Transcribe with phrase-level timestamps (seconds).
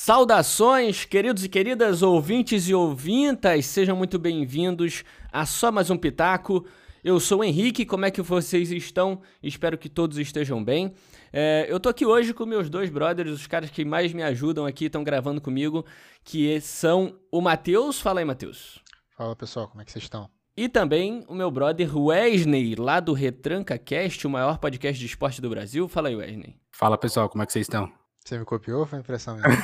[0.00, 6.64] Saudações, queridos e queridas ouvintes e ouvintas, sejam muito bem-vindos a só mais um Pitaco.
[7.02, 9.20] Eu sou o Henrique, como é que vocês estão?
[9.42, 10.94] Espero que todos estejam bem.
[11.32, 14.66] É, eu tô aqui hoje com meus dois brothers, os caras que mais me ajudam
[14.66, 15.84] aqui, estão gravando comigo,
[16.22, 18.00] que são o Matheus.
[18.00, 18.78] Fala aí, Matheus.
[19.16, 20.30] Fala pessoal, como é que vocês estão?
[20.56, 25.42] E também o meu brother Wesley, lá do Retranca Cast, o maior podcast de esporte
[25.42, 25.88] do Brasil.
[25.88, 26.54] Fala aí, Wesley.
[26.70, 27.97] Fala pessoal, como é que vocês estão?
[28.28, 29.48] Você me copiou ou foi impressão minha?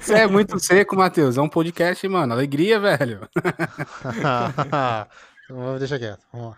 [0.00, 1.38] Você é muito seco, Matheus.
[1.38, 2.32] É um podcast, mano.
[2.32, 3.20] Alegria, velho.
[5.48, 6.26] Vamos deixar quieto.
[6.32, 6.56] Vamos lá.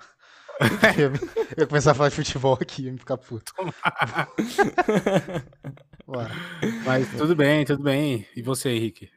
[1.58, 3.52] Eu, começar a falar de futebol aqui e me ficar puto.
[6.86, 8.26] Mas tudo bem, tudo bem.
[8.34, 9.10] E você, Henrique?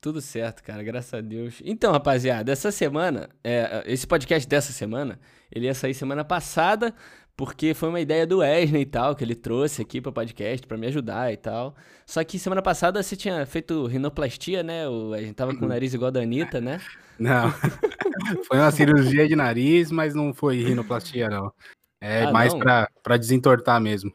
[0.00, 1.62] Tudo certo, cara, graças a Deus.
[1.64, 5.20] Então, rapaziada, essa semana, é, esse podcast dessa semana,
[5.52, 6.92] ele ia sair semana passada,
[7.36, 10.66] porque foi uma ideia do Wesley e tal, que ele trouxe aqui para o podcast
[10.66, 11.74] para me ajudar e tal.
[12.06, 14.88] Só que semana passada você tinha feito rinoplastia, né?
[14.88, 16.80] O, a gente tava com o nariz igual da Anitta, né?
[17.18, 17.50] Não.
[18.46, 21.52] foi uma cirurgia de nariz, mas não foi rinoplastia, não.
[22.00, 24.12] É ah, mais para desentortar mesmo.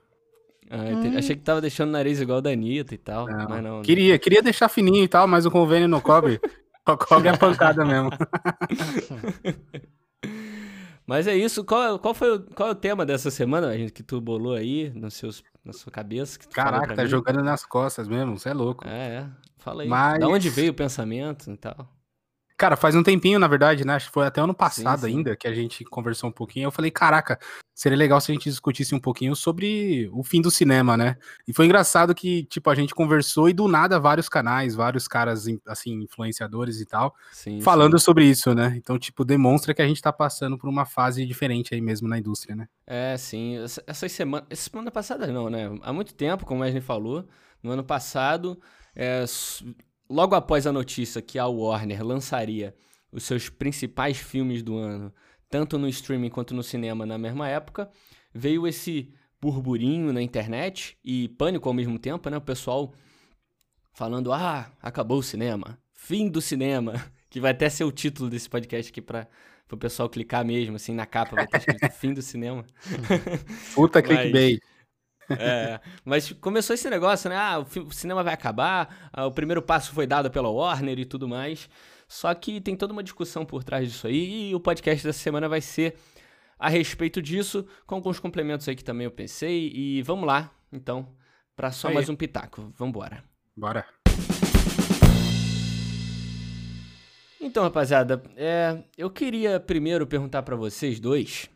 [0.70, 3.50] Ah, Achei que tava deixando o nariz igual da Anitta e tal, não.
[3.50, 3.82] mas não.
[3.82, 6.40] Queria, queria deixar fininho e tal, mas o convênio não cobre.
[6.88, 8.12] Só cobre a pancada mesmo.
[11.10, 11.64] Mas é isso.
[11.64, 14.92] Qual, qual foi o, qual é o tema dessa semana, gente, que tu bolou aí
[14.92, 16.38] nos seus, na sua cabeça?
[16.54, 17.10] Caraca, tá mim?
[17.10, 18.38] jogando nas costas mesmo.
[18.38, 18.88] Você é louco.
[18.88, 19.28] É, é.
[19.58, 19.90] Fala aí.
[19.90, 20.20] Mas...
[20.20, 21.90] Da onde veio o pensamento e tal?
[22.60, 23.94] Cara, faz um tempinho, na verdade, né?
[23.94, 25.18] Acho que foi até ano passado sim, sim.
[25.18, 26.66] ainda que a gente conversou um pouquinho.
[26.66, 27.40] Eu falei, caraca,
[27.74, 31.16] seria legal se a gente discutisse um pouquinho sobre o fim do cinema, né?
[31.48, 35.46] E foi engraçado que, tipo, a gente conversou e do nada vários canais, vários caras,
[35.66, 38.74] assim, influenciadores e tal, sim, falando sobre isso, né?
[38.76, 42.20] Então, tipo, demonstra que a gente tá passando por uma fase diferente aí mesmo na
[42.20, 42.68] indústria, né?
[42.86, 43.56] É, sim.
[43.88, 45.74] Essa semana, essa semana passada não, né?
[45.82, 47.26] Há muito tempo, como a gente falou,
[47.64, 48.60] no ano passado,
[48.94, 49.24] é,
[50.10, 52.76] logo após a notícia que a Warner lançaria
[53.12, 55.14] os seus principais filmes do ano,
[55.50, 57.90] tanto no streaming quanto no cinema na mesma época,
[58.34, 62.38] veio esse burburinho na internet e pânico ao mesmo tempo, né?
[62.38, 62.94] O pessoal
[63.94, 66.94] falando: "Ah, acabou o cinema, fim do cinema",
[67.30, 69.28] que vai até ser o título desse podcast aqui para
[69.72, 72.66] o pessoal clicar mesmo assim na capa, vai estar escrito fim do cinema.
[73.74, 74.60] Puta clickbait.
[75.38, 77.36] É, mas começou esse negócio, né?
[77.36, 81.28] Ah, o cinema vai acabar, ah, o primeiro passo foi dado pela Warner e tudo
[81.28, 81.70] mais.
[82.08, 85.48] Só que tem toda uma discussão por trás disso aí e o podcast dessa semana
[85.48, 85.96] vai ser
[86.58, 89.72] a respeito disso, com alguns complementos aí que também eu pensei.
[89.74, 91.08] E vamos lá, então,
[91.56, 91.94] para só aí.
[91.94, 92.74] mais um pitaco.
[92.76, 93.24] Vambora.
[93.56, 93.86] Bora.
[97.40, 101.50] Então, rapaziada, é, eu queria primeiro perguntar para vocês dois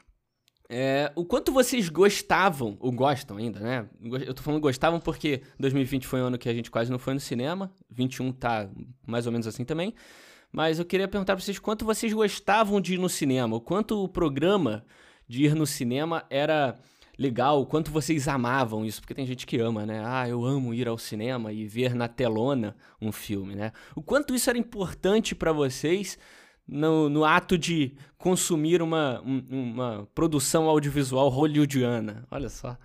[0.69, 3.87] é, o quanto vocês gostavam, ou gostam ainda, né?
[4.25, 7.13] Eu tô falando gostavam porque 2020 foi um ano que a gente quase não foi
[7.13, 8.69] no cinema, 21 tá
[9.05, 9.93] mais ou menos assim também.
[10.51, 14.03] Mas eu queria perguntar pra vocês quanto vocês gostavam de ir no cinema, o quanto
[14.03, 14.85] o programa
[15.27, 16.77] de ir no cinema era
[17.17, 20.01] legal, o quanto vocês amavam isso, porque tem gente que ama, né?
[20.05, 23.71] Ah, eu amo ir ao cinema e ver na telona um filme, né?
[23.95, 26.17] O quanto isso era importante para vocês
[26.67, 32.25] no, no ato de consumir uma, uma produção audiovisual hollywoodiana.
[32.31, 32.77] Olha só.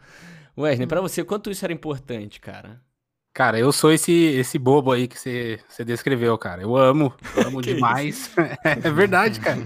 [0.56, 2.81] Wesley, para você, quanto isso era importante, cara?
[3.33, 6.62] Cara, eu sou esse, esse bobo aí que você, descreveu, cara.
[6.62, 8.33] Eu amo, eu amo demais.
[8.65, 9.62] é verdade, cara.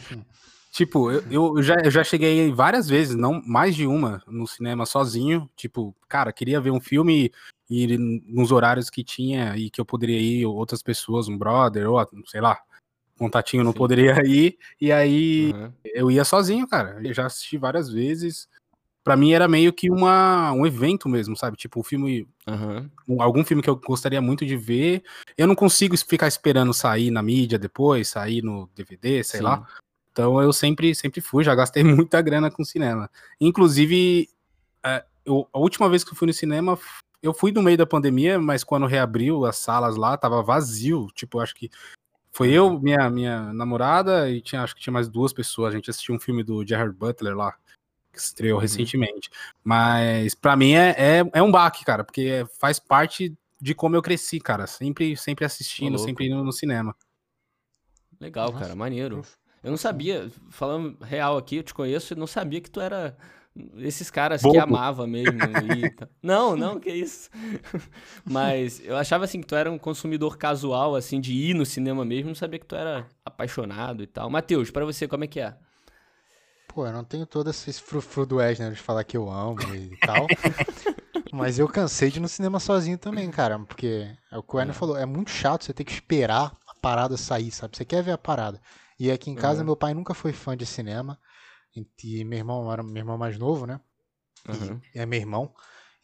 [0.70, 4.84] tipo, eu, eu, já, eu já cheguei várias vezes, não mais de uma, no cinema
[4.84, 5.48] sozinho.
[5.56, 7.32] Tipo, cara, queria ver um filme
[7.70, 7.96] e,
[8.26, 12.42] nos horários que tinha e que eu poderia ir, outras pessoas, um brother, ou sei
[12.42, 12.58] lá,
[13.18, 13.78] contatinho não Sim.
[13.78, 15.72] poderia ir, e aí uhum.
[15.84, 17.00] eu ia sozinho, cara.
[17.02, 18.48] Eu já assisti várias vezes.
[19.04, 21.56] Pra mim era meio que uma, um evento mesmo, sabe?
[21.56, 22.28] Tipo, um filme.
[22.46, 23.20] Uhum.
[23.20, 25.02] Algum filme que eu gostaria muito de ver.
[25.36, 29.44] Eu não consigo ficar esperando sair na mídia depois, sair no DVD, sei Sim.
[29.44, 29.66] lá.
[30.12, 33.10] Então eu sempre, sempre fui, já gastei muita grana com cinema.
[33.40, 34.28] Inclusive,
[34.84, 36.78] é, eu, a última vez que eu fui no cinema,
[37.22, 41.08] eu fui no meio da pandemia, mas quando reabriu as salas lá, tava vazio.
[41.14, 41.70] Tipo, acho que
[42.32, 45.72] foi eu, minha, minha namorada e tinha, acho que tinha mais duas pessoas.
[45.72, 47.54] A gente assistiu um filme do Gerard Butler lá,
[48.10, 48.62] que estreou uhum.
[48.62, 49.30] recentemente.
[49.62, 54.02] Mas para mim é, é, é, um baque, cara, porque faz parte de como eu
[54.02, 54.66] cresci, cara.
[54.66, 56.96] Sempre, sempre assistindo, sempre indo no cinema.
[58.18, 59.22] Legal, cara, maneiro.
[59.62, 63.16] Eu não sabia, falando real aqui, eu te conheço e não sabia que tu era
[63.76, 64.54] esses caras Bobo.
[64.54, 65.40] que amava mesmo.
[65.50, 65.94] E...
[66.22, 67.28] não, não, que isso.
[68.24, 72.04] Mas eu achava assim que tu era um consumidor casual, assim, de ir no cinema
[72.04, 74.30] mesmo, não sabia que tu era apaixonado e tal.
[74.30, 75.54] Matheus, para você, como é que é?
[76.68, 79.94] Pô, eu não tenho todo esse frufru do Wesley de falar que eu amo e
[79.98, 80.26] tal.
[81.30, 83.58] Mas eu cansei de ir no cinema sozinho também, cara.
[83.58, 84.78] Porque é o que o Werner É.
[84.78, 87.76] falou, é muito chato você ter que esperar a parada sair, sabe?
[87.76, 88.60] Você quer ver a parada.
[88.98, 89.66] E aqui em casa, Uhum.
[89.66, 91.18] meu pai nunca foi fã de cinema.
[91.74, 93.80] E meu irmão era meu irmão mais novo, né?
[94.48, 94.80] Aham.
[94.94, 95.52] E é meu irmão.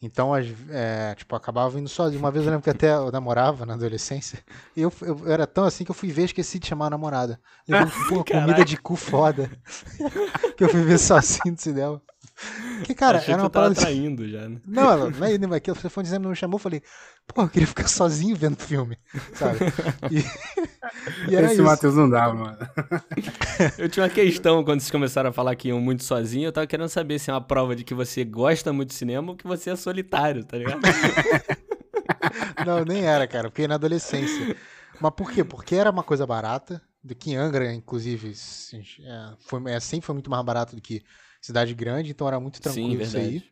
[0.01, 2.19] Então, é, tipo, eu acabava indo sozinho.
[2.21, 4.39] Uma vez eu lembro que até eu namorava na adolescência.
[4.75, 7.39] E eu, eu era tão assim que eu fui ver esqueci de chamar a namorada.
[7.67, 9.51] Levando pô, comida de cu foda.
[10.55, 12.01] que eu fui ver sozinho no cinema.
[12.83, 14.59] Que, cara, Achei era uma parada traindo já, né?
[14.65, 15.75] Não, não é nem aquilo.
[15.75, 16.81] Você foi dizendo, não me chamou, eu falei,
[17.27, 18.97] pô, eu queria ficar sozinho vendo filme,
[19.33, 19.59] sabe?
[20.09, 20.19] E,
[21.29, 21.63] e era Esse isso.
[21.63, 22.57] Matheus não dá, mano.
[23.77, 26.47] Eu tinha uma questão quando vocês começaram a falar que iam muito sozinho.
[26.47, 29.31] Eu tava querendo saber se é uma prova de que você gosta muito de cinema
[29.31, 30.79] ou que você é solitário, tá ligado?
[32.65, 34.55] Não, nem era, cara, porque na adolescência.
[34.99, 35.43] Mas por quê?
[35.43, 40.05] Porque era uma coisa barata, do que em Angra, inclusive, assim, é, foi, é, sempre
[40.05, 41.01] foi muito mais barato do que
[41.41, 43.43] cidade grande, então era muito tranquilo Sim, isso aí.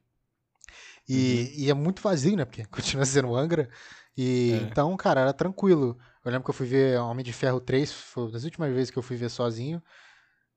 [1.08, 2.46] E, e é muito vazio, né?
[2.46, 3.70] Porque continua sendo Angra.
[4.18, 4.68] E É.
[4.70, 5.98] então, cara, era tranquilo.
[6.26, 8.92] Eu lembro que eu fui ver Homem de Ferro 3, foi uma das últimas vezes
[8.92, 9.82] que eu fui ver sozinho.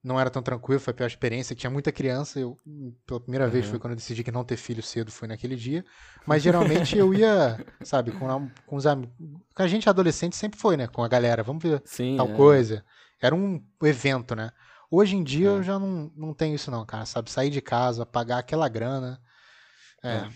[0.02, 1.54] Não era tão tranquilo, foi a pior experiência.
[1.54, 2.40] Tinha muita criança.
[2.40, 2.58] Eu,
[3.06, 3.72] pela primeira vez Uhum.
[3.72, 5.84] foi quando eu decidi que não ter filho cedo, foi naquele dia.
[6.26, 9.14] Mas geralmente eu ia, sabe, com, a- com os amigos.
[9.54, 10.86] Com a gente adolescente sempre foi, né?
[10.88, 12.16] Com a galera, vamos ver Sim.
[12.16, 12.36] tal é.
[12.36, 12.82] coisa.
[13.20, 14.50] Era um evento, né?
[14.90, 15.50] Hoje em dia É.
[15.52, 17.06] eu já não, não tenho isso, não, cara.
[17.06, 19.20] Sabe, sair de casa, pagar aquela grana.
[20.02, 20.30] É, É.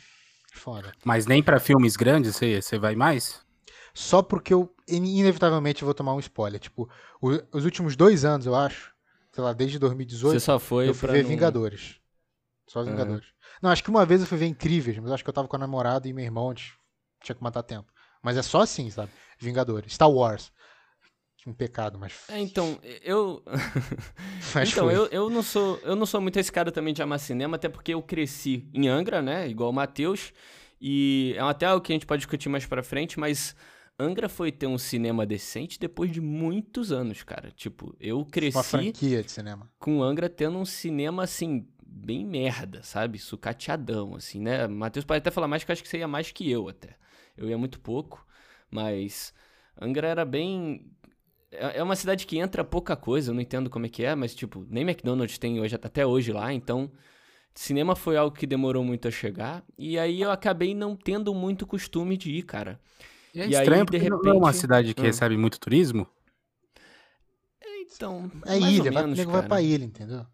[0.52, 0.92] foda.
[1.04, 3.42] Mas nem pra filmes grandes você você vai mais?
[3.92, 6.60] Só porque eu in- inevitavelmente vou tomar um spoiler.
[6.60, 6.88] Tipo,
[7.20, 8.92] o- os últimos dois anos, eu acho,
[9.32, 11.96] sei lá, desde 2018, Você só foi eu fui ver não- Vingadores.
[12.68, 12.82] Só.
[12.82, 13.26] Vingadores.
[13.62, 15.48] Não, acho que uma vez eu fui ver Incríveis, mas eu acho que eu tava
[15.48, 16.74] com a namorada e meu irmão, a gente
[17.22, 17.90] tinha que matar tempo.
[18.22, 19.10] Mas é só assim, sabe?
[19.38, 19.92] Vingadores.
[19.94, 20.50] Star Wars.
[21.46, 22.12] Um pecado, mas.
[22.28, 23.42] É, então, eu.
[24.66, 24.94] então, foi.
[24.96, 27.68] eu, eu, não sou, eu não sou muito esse cara também de amar cinema, até
[27.68, 29.48] porque eu cresci em Angra, né?
[29.48, 30.32] Igual o Matheus.
[30.80, 33.54] E é até algo que a gente pode discutir mais pra frente, mas
[33.98, 37.50] Angra foi ter um cinema decente depois de muitos anos, cara.
[37.50, 39.70] Tipo, eu Uma cresci franquia de cinema.
[39.78, 43.18] com Angra tendo um cinema, assim, bem merda, sabe?
[43.18, 44.66] Sucateadão, assim, né?
[44.66, 46.96] Matheus pode até falar mais, que eu acho que você ia mais que eu até.
[47.36, 48.26] Eu ia muito pouco,
[48.70, 49.32] mas
[49.80, 50.90] Angra era bem.
[51.58, 54.14] É é uma cidade que entra pouca coisa, eu não entendo como é que é,
[54.14, 56.90] mas, tipo, nem McDonald's tem hoje, até hoje lá, então.
[57.56, 61.64] Cinema foi algo que demorou muito a chegar, e aí eu acabei não tendo muito
[61.66, 62.80] costume de ir, cara.
[63.32, 65.04] E é E aí, estranho, de porque não é uma repente- cidade que Ah.
[65.04, 66.04] recebe muito turismo.
[67.82, 68.30] Então.
[68.44, 69.48] É mais ou ilha, vai, menos, vai cara.
[69.48, 70.26] pra ilha, entendeu?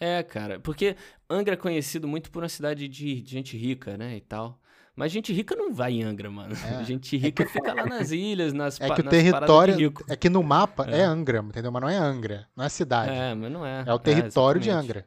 [0.00, 0.96] É, cara, porque
[1.28, 4.60] Angra é conhecido muito por uma cidade de, de gente rica, né, e tal.
[4.96, 6.54] Mas gente rica não vai em Angra, mano.
[6.54, 6.84] É.
[6.84, 9.92] Gente rica fica lá nas ilhas, nas É que o território.
[10.08, 11.02] É que no mapa é, É.
[11.02, 11.72] Angra, entendeu?
[11.72, 12.46] Mas não é Angra.
[12.56, 13.10] Não é cidade.
[13.10, 13.84] É, É, mas não é.
[13.92, 14.70] o território de.
[14.70, 15.04] Angra.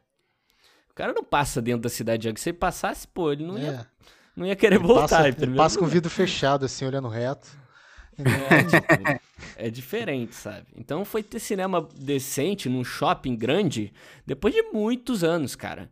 [0.91, 2.41] O cara não passa dentro da cidade de Angra.
[2.41, 3.61] Se ele passasse, pô, ele não, É.
[3.61, 3.87] ia,
[4.35, 5.23] não ia querer Ele voltar.
[5.33, 7.47] passa, passa com o vidro fechado, assim, olhando reto.
[8.19, 9.21] É, tipo,
[9.55, 10.65] é diferente, sabe?
[10.75, 13.93] Então foi ter cinema decente num shopping grande
[14.25, 15.89] depois de muitos anos, cara.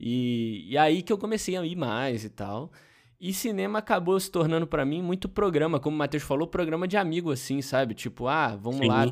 [0.00, 2.72] E, e aí que eu comecei a ir mais e tal.
[3.18, 6.96] E cinema acabou se tornando pra mim muito programa, como o Matheus falou, programa de
[6.96, 7.94] amigo, assim, sabe?
[7.94, 8.88] Tipo, ah, vamos Sim.
[8.88, 9.04] lá,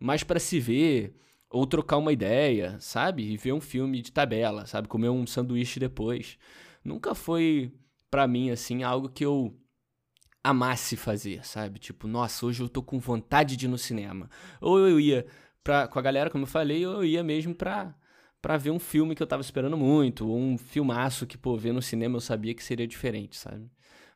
[0.00, 1.14] mais pra se ver,
[1.48, 3.22] ou trocar uma ideia, sabe?
[3.22, 4.88] E ver um filme de tabela, sabe?
[4.88, 6.36] Comer um sanduíche depois.
[6.84, 7.72] Nunca foi
[8.10, 9.56] pra mim, assim, algo que eu
[10.42, 11.78] amasse fazer, sabe?
[11.78, 14.28] Tipo, nossa, hoje eu tô com vontade de ir no cinema.
[14.60, 15.26] Ou eu ia
[15.62, 17.94] pra, com a galera, como eu falei, ou eu ia mesmo pra,
[18.46, 21.72] pra ver um filme que eu tava esperando muito, ou um filmaço que, pô, ver
[21.72, 23.70] no cinema eu sabia que seria diferente, sabe?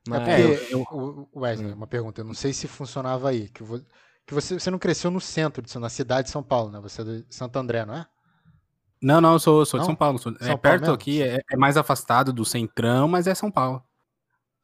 [0.04, 0.20] Mas...
[0.22, 1.74] É eu- porque, Wesley, Hum.
[1.74, 3.84] uma pergunta, eu não sei se funcionava aí, que, vo-
[4.26, 6.80] que você, você não cresceu no centro, de, São- na cidade de São Paulo, né?
[6.80, 8.06] Você é de Santo André, não é?
[9.02, 9.86] Não, não, eu sou, sou de Não?
[9.86, 10.18] São Paulo.
[10.18, 11.02] sou- São é Paulo perto mesmo?
[11.02, 13.82] aqui, é, é mais afastado do centrão, mas é São Paulo.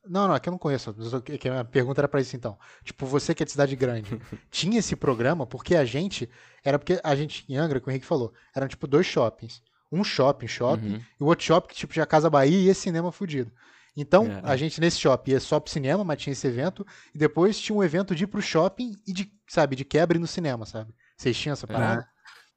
[0.08, 0.94] Não, não, é que eu não conheço.
[1.38, 2.58] que- A pergunta era pra isso então.
[2.84, 4.10] Tipo, você que é de cidade grande,
[4.50, 6.28] tinha esse programa porque a gente.
[6.64, 9.62] Era porque a gente, em Angra, que o Henrique falou, eram tipo dois shoppings.
[9.90, 11.00] Um shopping, shopping, Uhum.
[11.20, 13.52] e o outro shopping que tipo tinha Casa Bahia e esse cinema fudido.
[13.96, 14.40] Então, É.
[14.42, 16.84] a gente nesse shopping ia só pro cinema, mas tinha esse evento,
[17.14, 20.26] e depois tinha um evento de ir pro shopping e de, sabe, de quebra no
[20.26, 20.92] cinema, sabe?
[21.16, 22.06] Vocês tinham essa parada?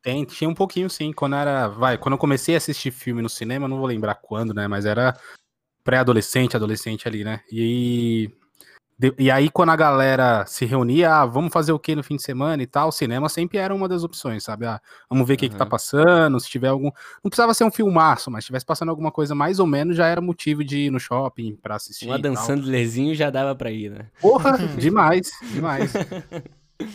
[0.01, 1.11] Tem, tinha um pouquinho sim.
[1.13, 1.67] Quando era.
[1.67, 4.67] Vai, quando eu comecei a assistir filme no cinema, não vou lembrar quando, né?
[4.67, 5.17] Mas era
[5.89, 7.41] pré-adolescente, adolescente ali, né?
[7.51, 8.29] E.
[9.17, 12.21] e aí, quando a galera se reunia, ah, vamos fazer o que no fim de
[12.21, 14.67] semana e tal, o cinema sempre era uma das opções, sabe?
[14.67, 14.79] Ah,
[15.09, 15.71] vamos ver o que, que tá Aham.
[15.71, 16.91] passando, se tiver algum.
[17.23, 20.05] Não precisava ser um filmaço, mas se tivesse passando alguma coisa mais ou menos, já
[20.05, 22.05] era motivo de ir no shopping pra assistir.
[22.05, 22.31] Um e tal.
[22.33, 24.09] Adam Sandlerzinho já dava pra ir, né?
[24.21, 25.91] Porra, demais, demais.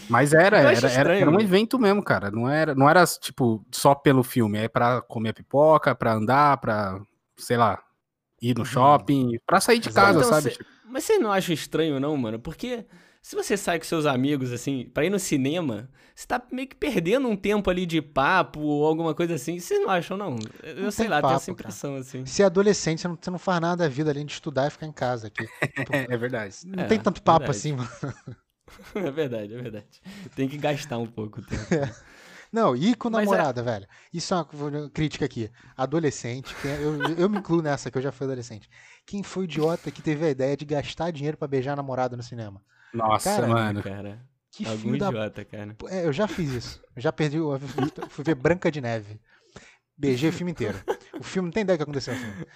[0.09, 2.31] Mas era, era, era, era um evento mesmo, cara.
[2.31, 7.01] Não era, não era tipo só pelo filme, é pra comer pipoca, pra andar, pra,
[7.37, 7.83] sei lá,
[8.51, 10.51] ir no shopping, pra sair de casa, Então, sabe?
[10.53, 12.39] cê- mas você não acha estranho, não, mano?
[12.39, 12.85] Porque
[13.23, 16.77] se você sai com seus amigos, assim, pra ir no cinema, você tá meio que
[16.77, 19.59] perdendo um tempo ali de papo ou alguma coisa assim.
[19.59, 20.37] Vocês não acham, não?
[20.63, 22.25] Eu Não sei lá, tenho papo, essa impressão, assim.
[22.27, 24.71] Se é adolescente, você não, você não faz nada da vida além de estudar e
[24.71, 25.49] ficar em casa aqui.
[25.91, 26.57] É, é verdade.
[26.67, 27.51] Não É, tem tanto papo verdade.
[27.51, 27.89] assim, mano.
[28.95, 30.03] É verdade, é verdade.
[30.35, 31.65] Tem que gastar um pouco o tempo.
[32.55, 33.87] Não, e com Mas é- namorada, velho.
[34.13, 35.51] Isso é uma crítica aqui.
[35.77, 38.71] Adolescente, quem- eu, eu me incluo nessa, que eu já fui adolescente.
[39.05, 42.17] Quem foi o idiota que teve a ideia de gastar dinheiro pra beijar a namorada
[42.17, 42.63] no cinema?
[42.93, 43.83] Nossa, Cara, mano.
[43.83, 44.21] Cara,
[44.53, 45.77] Que algum filho da idiota, cara.
[45.89, 46.81] É, eu já fiz isso.
[46.95, 47.41] Eu já perdi.
[47.41, 47.59] o-
[48.09, 49.21] Fui ver Branca de Neve.
[49.99, 50.79] Beijei o filme inteiro.
[51.19, 52.47] O filme não tem ideia do que aconteceu no filme.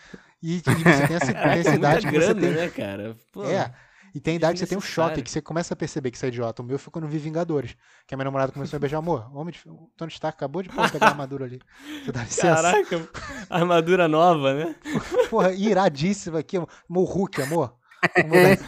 [0.42, 2.50] E, e você tem essa, essa é que você grana, tem.
[2.52, 3.16] né, cara?
[3.32, 3.74] Pô, É.
[4.14, 6.26] E tem idade que você tem um choque, que você começa a perceber que você
[6.26, 6.62] é idiota.
[6.62, 7.76] O meu foi quando eu vi Vingadores.
[8.06, 9.60] Que a minha namorada começou a beijar, amor, homem de...
[9.68, 11.60] o Tony Stark acabou de pô, pegar a armadura ali.
[12.04, 12.54] Você dá licença.
[12.62, 13.08] Caraca,
[13.50, 14.74] armadura nova, né?
[15.30, 16.56] Porra, iradíssima aqui.
[16.56, 17.74] Amor, o Hulk, amor.
[18.16, 18.58] Dar-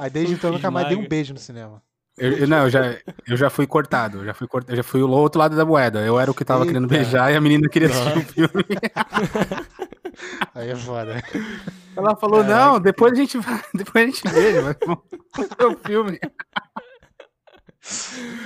[0.00, 1.82] Aí desde então eu nunca mais dei um beijo no cinema.
[2.16, 5.02] Eu, eu- não, eu já, eu já fui cortado, eu já fui cortado, já fui
[5.02, 6.00] o outro lado da moeda.
[6.00, 6.94] Eu era o que tava querendo Eita.
[6.94, 8.64] beijar e a menina queria assistir o filme.
[10.54, 11.22] Aí é foda.
[11.96, 14.22] Ela falou, não, depois a gente vai, depois a gente
[14.84, 16.18] vamos ver o filme.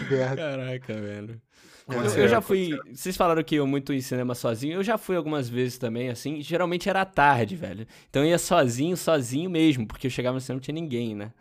[0.08, 0.36] Que merda.
[0.36, 1.40] Caraca, velho.
[1.88, 2.76] Eu, eu já fui.
[2.92, 4.74] Vocês falaram que eu muito em cinema sozinho.
[4.74, 6.42] Eu já fui algumas vezes também, assim.
[6.42, 7.86] Geralmente era tarde, velho.
[8.10, 11.14] Então eu ia sozinho, sozinho mesmo, porque eu chegava no cinema e não tinha ninguém,
[11.14, 11.32] né?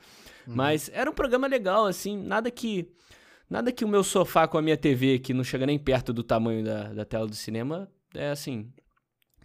[0.45, 2.17] Mas era um programa legal, assim.
[2.17, 2.89] Nada que.
[3.49, 6.23] Nada que o meu sofá com a minha TV, que não chega nem perto do
[6.23, 8.71] tamanho da, da tela do cinema, é assim.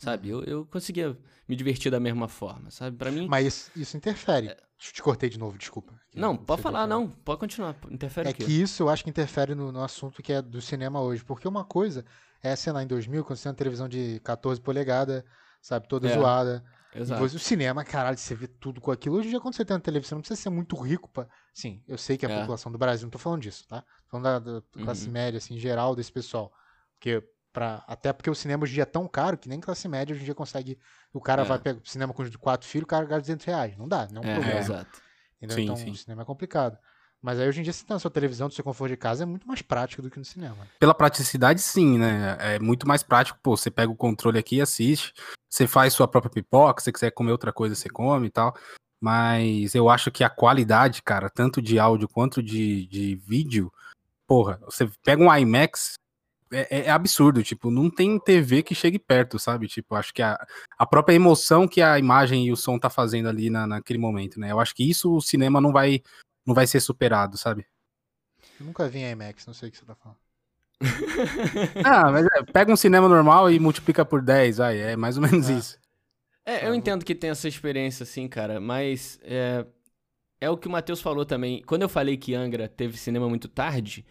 [0.02, 0.28] Sabe?
[0.28, 1.16] Eu, eu conseguia
[1.48, 2.96] me divertir da mesma forma, sabe?
[2.96, 3.26] Pra mim.
[3.28, 4.54] Mas isso, isso interfere.
[4.78, 5.94] Te cortei de novo, desculpa.
[6.14, 7.08] Não, pode falar, não.
[7.08, 7.76] Pode continuar.
[7.90, 11.00] Interfere É que isso eu acho que interfere no, no assunto que é do cinema
[11.00, 11.24] hoje.
[11.24, 12.04] Porque uma coisa
[12.42, 15.22] é, sei lá, em 2000, quando você tem uma televisão de 14 polegadas,
[15.60, 16.64] sabe, toda É, zoada.
[16.94, 17.20] Exato.
[17.22, 19.16] você- o cinema, caralho, você vê tudo com aquilo.
[19.16, 21.28] Hoje em dia, quando você tem uma televisão, não precisa ser muito rico pra.
[21.54, 22.40] Sim, eu sei que a É.
[22.40, 23.82] população do Brasil, não tô falando disso, tá?
[23.82, 25.12] Tô falando da, da classe Uhum.
[25.12, 26.52] média, assim, geral, desse pessoal.
[26.94, 27.22] Porque.
[27.52, 30.14] Pra, até porque o cinema hoje em dia é tão caro que nem classe média
[30.14, 30.78] hoje em dia consegue.
[31.12, 31.44] O cara É.
[31.44, 33.76] vai pegar cinema com quatro filhos, o cara gasta 200 reais.
[33.76, 34.60] Não dá, não é um É, problema.
[34.60, 35.02] exato.
[35.48, 35.90] Sim, então sim.
[35.90, 36.78] o cinema é complicado.
[37.20, 39.22] Mas aí hoje em dia, você tem na sua televisão, do seu conforto de casa,
[39.22, 40.66] é muito mais prático do que no cinema.
[40.80, 42.36] Pela praticidade, sim, né?
[42.40, 45.12] É muito mais prático, pô, você pega o controle aqui e assiste,
[45.48, 48.56] você faz sua própria pipoca, se você quiser comer outra coisa, você come e tal.
[49.00, 53.72] Mas eu acho que a qualidade, cara, tanto de áudio quanto de, de vídeo,
[54.26, 55.94] porra, você pega um IMAX,
[56.52, 59.66] é, é absurdo, tipo, não tem TV que chegue perto, sabe?
[59.68, 60.38] Tipo, acho que a,
[60.78, 64.38] a própria emoção que a imagem e o som tá fazendo ali na, naquele momento,
[64.38, 64.52] né?
[64.52, 66.00] Eu acho que isso o cinema não vai,
[66.46, 67.66] não vai ser superado, sabe?
[68.60, 70.18] Eu nunca vi em IMAX, não sei o que você tá falando.
[71.84, 75.22] Ah, mas é, pega um cinema normal e multiplica por 10, vai, é mais ou
[75.22, 75.52] menos Ah.
[75.52, 75.78] isso.
[76.44, 76.74] É, Tá eu bom.
[76.76, 79.64] entendo que tem essa experiência, assim, cara, mas é,
[80.40, 81.62] é o que o Matheus falou também.
[81.62, 84.04] Quando eu falei que Angra teve cinema muito tarde,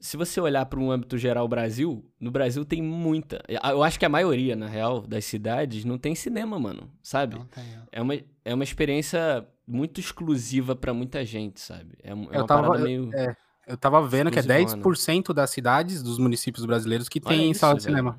[0.00, 3.42] se você olhar para um âmbito geral Brasil, no Brasil tem muita.
[3.48, 7.36] Eu acho que a maioria, na real, das cidades não tem cinema, mano, sabe?
[7.36, 7.64] Não tem.
[7.78, 7.82] ó.
[7.92, 8.14] É uma,
[8.44, 11.96] é uma experiência muito exclusiva pra muita gente, sabe?
[12.02, 13.10] É, é Eu uma tava- parada eu- meio.
[13.14, 13.34] é,
[13.66, 14.82] Eu tava vendo que é Exclusivona.
[14.82, 17.96] 10% das cidades, dos municípios brasileiros que tem isso, sala de velho.
[17.96, 18.18] cinema.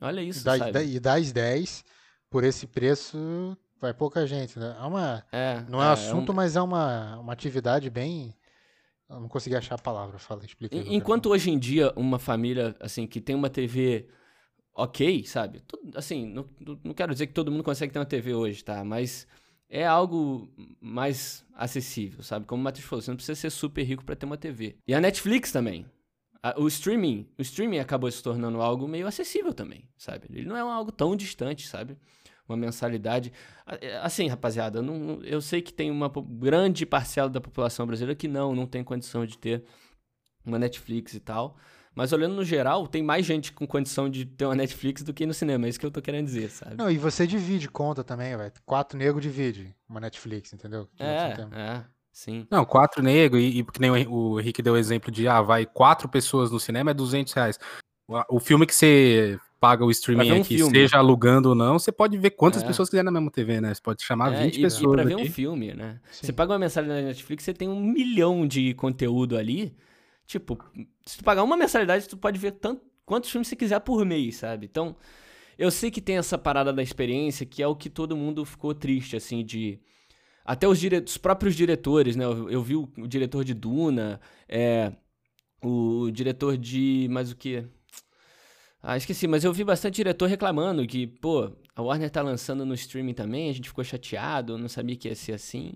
[0.00, 0.84] Olha E isso, das, sabe?
[0.94, 1.84] e das 10,
[2.30, 4.74] por esse preço, vai pouca gente, né?
[4.80, 8.34] É uma, É, não é, é, assunto, um- mas é uma, uma atividade bem...
[9.10, 10.76] Eu não consegui achar a palavra, fala, explica.
[10.76, 14.06] aí Enquanto hoje em dia uma família, assim, que tem uma TV
[14.74, 15.60] ok, sabe?
[15.66, 16.48] Tudo- assim, não,
[16.84, 18.84] não- quero dizer que todo mundo consegue ter uma TV hoje, tá?
[18.84, 19.26] Mas
[19.68, 20.48] é algo
[20.80, 22.46] mais acessível, sabe?
[22.46, 24.76] Como o Matheus falou, você não precisa ser super rico pra ter uma TV.
[24.86, 25.86] E a Netflix também.
[26.56, 30.26] O streaming, o streaming acabou se tornando algo meio acessível também, sabe?
[30.30, 31.98] Ele não é algo tão distante, sabe?
[32.50, 33.32] Uma mensalidade.
[33.80, 38.16] É, Assim, rapaziada, eu, não- eu sei que tem uma grande parcela da população brasileira
[38.16, 39.62] que não, não tem condição de ter
[40.44, 41.56] uma Netflix e tal.
[41.94, 45.24] Mas olhando no geral, tem mais gente com condição de ter uma Netflix do que
[45.24, 45.66] ir no cinema.
[45.66, 46.76] É isso que eu tô querendo dizer, sabe?
[46.76, 48.52] Não, e você divide conta também, velho.
[48.64, 50.88] Quatro negros divide uma Netflix, entendeu?
[50.98, 52.46] É, é, sim.
[52.50, 55.42] Não, quatro negros, e, e que nem o o Henrique deu o exemplo de, ah,
[55.42, 57.58] vai quatro pessoas no cinema é 200 reais.
[58.08, 60.72] O, o filme que você paga o streaming um aqui, filme.
[60.72, 62.66] seja alugando ou não, você pode ver quantas É.
[62.66, 63.74] pessoas quiser na mesma TV, né?
[63.74, 65.22] Você pode chamar É, 20 e, pessoas e pra ver aqui.
[65.22, 66.00] um filme, né?
[66.10, 66.26] Sim.
[66.26, 69.76] Você paga uma mensalidade na Netflix, você tem um milhão de conteúdo ali.
[70.26, 70.58] Tipo,
[71.04, 74.36] se tu pagar uma mensalidade, tu pode ver tanto, quantos filmes você quiser por mês,
[74.36, 74.66] sabe?
[74.70, 74.96] Então,
[75.58, 78.72] eu sei que tem essa parada da experiência, que é o que todo mundo ficou
[78.74, 79.78] triste, assim, de...
[80.44, 81.04] Até os, dire...
[81.06, 82.24] os próprios diretores, né?
[82.24, 84.92] Eu, eu vi o, o diretor de Duna, é,
[85.62, 87.08] o diretor de...
[87.10, 87.64] mais o quê?
[88.82, 92.74] Ah, esqueci, mas eu vi bastante diretor reclamando que, pô, a Warner tá lançando no
[92.74, 95.74] streaming também, a gente ficou chateado, não sabia que ia ser assim.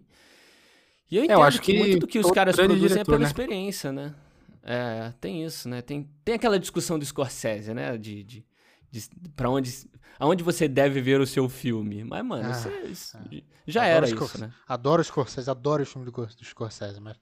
[1.11, 3.05] E eu É, entendo eu acho que, que muito do que os caras produzem é
[3.05, 3.29] diretor, pela né?
[3.29, 4.15] experiência, né?
[4.63, 5.83] É, tem isso, né?
[5.83, 7.97] Tem, tem aquela discussão do Scorsese, né?
[7.99, 8.47] De, de,
[8.91, 9.71] de pra onde,
[10.19, 12.03] aonde você deve ver o seu filme.
[12.05, 13.19] Mas, mano, Ah, isso é- isso-
[13.67, 14.53] já Adoro era isso, né?
[14.69, 17.19] Adoro o Scorsese, adoro os filmes do, do Scorsese, mas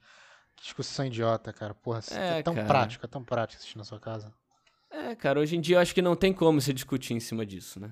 [0.61, 1.73] discussão idiota, cara.
[1.73, 2.67] Porra, é, É, tão cara.
[2.67, 4.33] prático, é tão prático assistir na sua casa.
[4.93, 7.43] É, cara, hoje em dia eu acho que não tem como se discutir em cima
[7.43, 7.91] disso, né?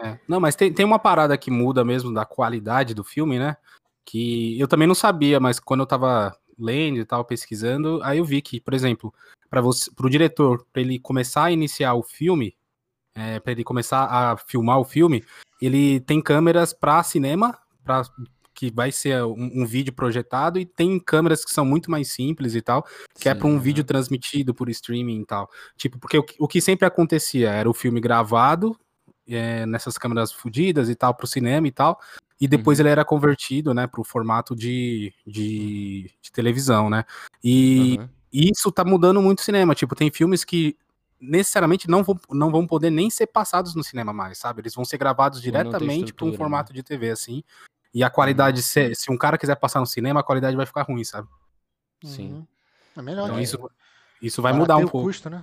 [0.00, 0.18] É.
[0.28, 3.56] Não, mas tem, tem uma parada que muda mesmo da qualidade do filme, né?
[4.04, 8.24] Que eu também não sabia, mas quando eu tava lendo e tal, pesquisando, aí eu
[8.24, 9.12] vi que, por exemplo,
[9.50, 9.60] para
[9.96, 12.56] pro diretor, para ele começar a iniciar o filme,
[13.14, 15.24] é, para ele começar a filmar o filme,
[15.60, 18.02] ele tem câmeras para cinema, para
[18.56, 22.54] que vai ser um, um vídeo projetado, e tem câmeras que são muito mais simples
[22.54, 22.84] e tal,
[23.20, 25.48] que é Sim, para um vídeo transmitido por streaming e tal.
[25.76, 28.74] Tipo, porque o, que- o que sempre acontecia era o filme gravado
[29.28, 32.00] é, nessas câmeras fudidas e tal, pro cinema e tal,
[32.40, 32.84] e depois Uhum.
[32.84, 37.04] ele era convertido, né, pro formato de, de, de televisão, né?
[37.44, 38.08] E Aham.
[38.32, 39.74] isso tá mudando muito o cinema.
[39.74, 40.76] Tipo, tem filmes que
[41.20, 44.60] necessariamente não vão, não vão poder nem ser passados no cinema mais, sabe?
[44.60, 46.36] Eles vão ser gravados diretamente para um né?
[46.36, 47.42] formato de TV, assim.
[47.96, 50.82] E a qualidade, se, se um cara quiser passar no cinema, a qualidade vai ficar
[50.82, 51.28] ruim, sabe?
[52.04, 52.30] Sim.
[52.30, 52.46] Uhum.
[52.94, 53.24] É melhor.
[53.24, 53.42] Então né?
[53.42, 53.70] isso,
[54.20, 55.06] isso vai mudar Barateia um o pouco.
[55.06, 55.42] custo, né?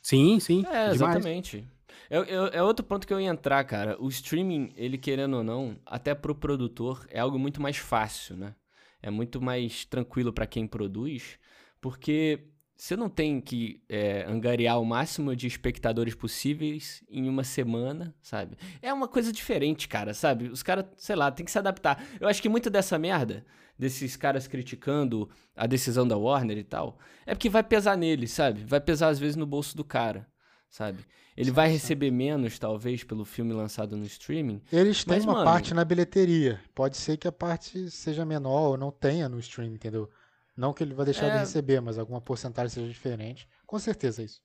[0.00, 0.60] Sim, sim.
[0.60, 0.94] É, demais.
[0.94, 1.68] exatamente.
[2.08, 3.94] É, é- é outro ponto que eu ia entrar, cara.
[4.02, 8.54] O streaming, ele querendo ou não, até pro produtor, é algo muito mais fácil, né?
[9.02, 11.38] É muito mais tranquilo pra quem produz,
[11.78, 18.14] porque você não tem que é, angariar o máximo de espectadores possíveis em uma semana,
[18.20, 18.56] sabe?
[18.82, 20.48] É uma coisa diferente, cara, sabe?
[20.48, 22.04] Os caras, sei lá, tem que se adaptar.
[22.20, 23.44] Eu acho que muito dessa merda,
[23.78, 28.62] desses caras criticando a decisão da Warner e tal, é porque vai pesar nele, sabe?
[28.64, 30.26] Vai pesar às vezes no bolso do cara,
[30.68, 30.98] sabe?
[31.36, 34.62] Ele vai receber menos, talvez, pelo filme lançado no streaming.
[34.72, 36.60] Eles têm Mas, uma mano- parte na bilheteria.
[36.74, 40.10] Pode ser que a parte seja menor ou não tenha no stream, entendeu?
[40.56, 41.40] Não que ele vai deixar de É.
[41.40, 43.46] receber, mas alguma porcentagem seja diferente.
[43.66, 44.40] Com certeza é isso.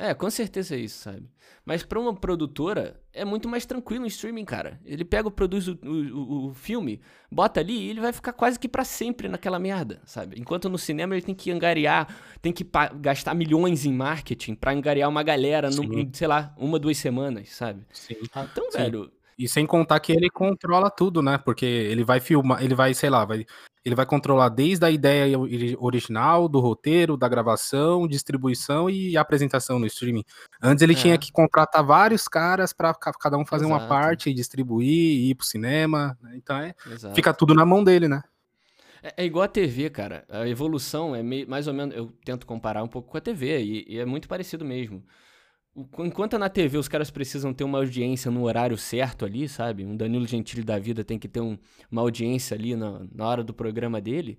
[0.00, 1.28] É, com certeza é isso, sabe?
[1.64, 4.80] Mas pra uma produtora, é muito mais tranquilo o streaming, cara.
[4.84, 8.68] Ele pega, produz o, o, o- filme, bota ali e ele vai ficar quase que
[8.68, 10.40] pra sempre naquela merda, sabe?
[10.40, 12.64] Enquanto no cinema ele tem que angariar, tem que
[13.00, 17.48] gastar milhões em marketing pra angariar uma galera, no, em, sei lá, uma, duas semanas,
[17.50, 17.84] sabe?
[17.92, 18.14] Sim.
[18.22, 18.78] Então, Sim.
[18.78, 21.38] velho, E sem contar que ele controla tudo, né?
[21.38, 23.46] Porque ele vai filmar, ele vai, sei lá, vai,
[23.84, 29.78] ele vai controlar desde a ideia ori- original, do roteiro, da gravação, distribuição e apresentação
[29.78, 30.24] no streaming.
[30.60, 30.96] Antes ele É.
[30.96, 33.88] tinha que contratar vários caras para cada um fazer uma Exato.
[33.88, 36.18] parte, distribuir, ir pro cinema.
[36.20, 36.32] né?
[36.36, 37.14] Então é, exato.
[37.14, 38.22] fica tudo na mão dele, né?
[39.00, 40.24] É, é igual a TV, cara.
[40.28, 41.94] A evolução é meio, mais ou menos.
[41.94, 45.04] Eu tento comparar um pouco com a TV, e, e é muito parecido mesmo.
[45.98, 49.84] Enquanto na TV os caras precisam ter uma audiência no horário certo ali, sabe?
[49.84, 51.56] Um Danilo Gentili da vida tem que ter um-
[51.90, 54.38] uma audiência ali na, na hora do programa dele.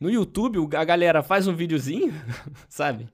[0.00, 2.12] No YouTube, a galera faz um videozinho,
[2.68, 3.08] sabe?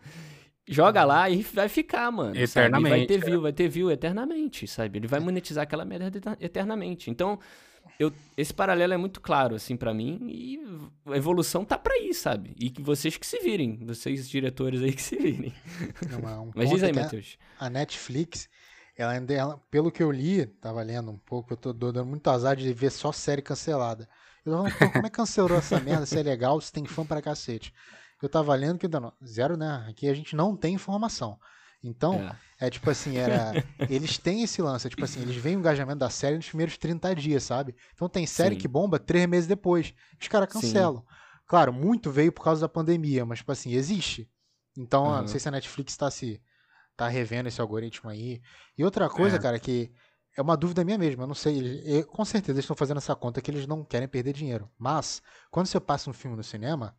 [0.69, 2.35] Joga lá e vai ficar, mano.
[2.35, 2.39] sabe?
[2.39, 3.19] E Vai Eternamente, ter é.
[3.27, 4.99] view, vai ter view eternamente, sabe?
[5.01, 7.11] Ele vai monetizar aquela merda eter- eternamente.
[7.11, 7.39] Então,
[8.01, 10.59] eu, esse paralelo é muito claro, assim, pra mim, e
[11.07, 12.55] a evolução tá pra aí, sabe?
[12.59, 15.53] E que vocês que se virem, vocês diretores aí que se virem.
[16.11, 17.37] É uma- um Mas diz aí, Matheus.
[17.59, 18.49] a Netflix,
[18.97, 22.29] ela ainda, ela- pelo que eu li, tava lendo um pouco, eu tô dando muito
[22.31, 24.09] azar de ver só série cancelada.
[24.45, 26.07] Eu tava falando, pô, como é que cancelou essa merda?
[26.07, 27.73] Se é legal, se tem fã pra cacete.
[28.23, 29.85] Eu tava lendo que não, zero, né?
[29.89, 31.39] Aqui a gente não tem informação.
[31.83, 32.15] Então,
[32.61, 32.67] É.
[32.67, 33.53] é, tipo assim, era.
[33.91, 36.77] Eles têm esse lance, é tipo assim, eles veem o engajamento da série nos primeiros
[36.77, 37.75] 30 dias, sabe?
[37.95, 38.61] Então tem série Sim.
[38.61, 39.95] que bomba três meses depois.
[40.21, 40.61] Os caras Sim.
[40.61, 41.05] cancelam.
[41.47, 44.31] Claro, muito veio por causa da pandemia, mas, tipo assim, existe.
[44.77, 45.21] Então, Aham.
[45.23, 46.41] não sei se a Netflix tá se.
[46.97, 48.43] tá revendo esse algoritmo aí.
[48.77, 49.39] E outra coisa, É.
[49.41, 49.91] cara, que
[50.37, 51.57] é uma dúvida minha mesmo, eu não sei.
[51.59, 54.71] eles- com certeza eles estão fazendo essa conta que eles não querem perder dinheiro.
[54.79, 56.95] Mas, quando você passa um filme no cinema,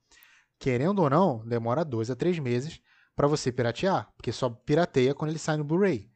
[0.58, 2.82] querendo ou não, demora dois a três meses
[3.22, 6.10] pra você piratear, porque só pirateia quando ele sai no Blu-ray.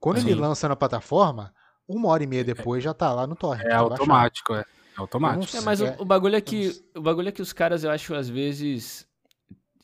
[0.00, 0.40] Quando ele Sim.
[0.40, 1.54] lança na plataforma,
[1.86, 3.66] uma hora e meia depois já tá lá no torrent.
[3.66, 3.78] É baixar.
[3.82, 4.60] automático, é.
[4.60, 4.64] É
[5.00, 5.56] automático.
[5.56, 7.90] É, mas o, É, o bagulho é que o bagulho é que os caras, eu
[7.90, 9.06] acho, às vezes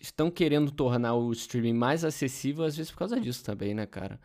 [0.01, 4.19] estão querendo tornar o streaming mais acessível, às vezes por causa disso também, né, cara?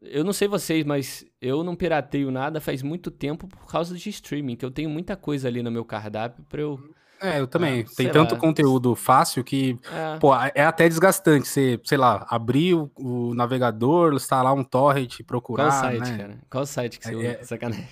[0.00, 4.08] Eu não sei vocês, mas eu não pirateio nada faz muito tempo por causa de
[4.10, 6.78] streaming, que eu tenho muita coisa ali no meu cardápio pra eu.
[7.22, 7.84] É, eu também.
[7.86, 8.40] Ah, Tem tanto lá.
[8.40, 14.14] conteúdo fácil que É, Pô, é até desgastante você, sei lá, abrir o, o navegador,
[14.14, 16.16] instalar um torrent, procurar, qual site, né?
[16.16, 16.38] cara?
[16.50, 17.26] Qual site que você É, usa?
[17.28, 17.88] é- Sacanagem.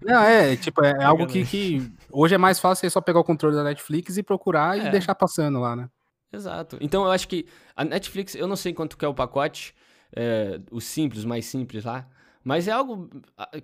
[0.00, 3.24] Não, é, tipo, é algo que, que hoje é mais fácil você só pegar o
[3.24, 4.86] controle da Netflix e procurar É.
[4.86, 5.88] e deixar passando lá, né?
[6.32, 6.78] Exato.
[6.80, 9.74] Então eu acho que a Netflix, eu não sei quanto que é o pacote,
[10.14, 12.06] é, o simples, o mais simples lá,
[12.44, 13.08] Mas é algo,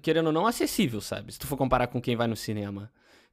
[0.03, 1.33] querendo ou não, acessível, sabe?
[1.33, 2.89] Se tu for comparar com quem vai no cinema.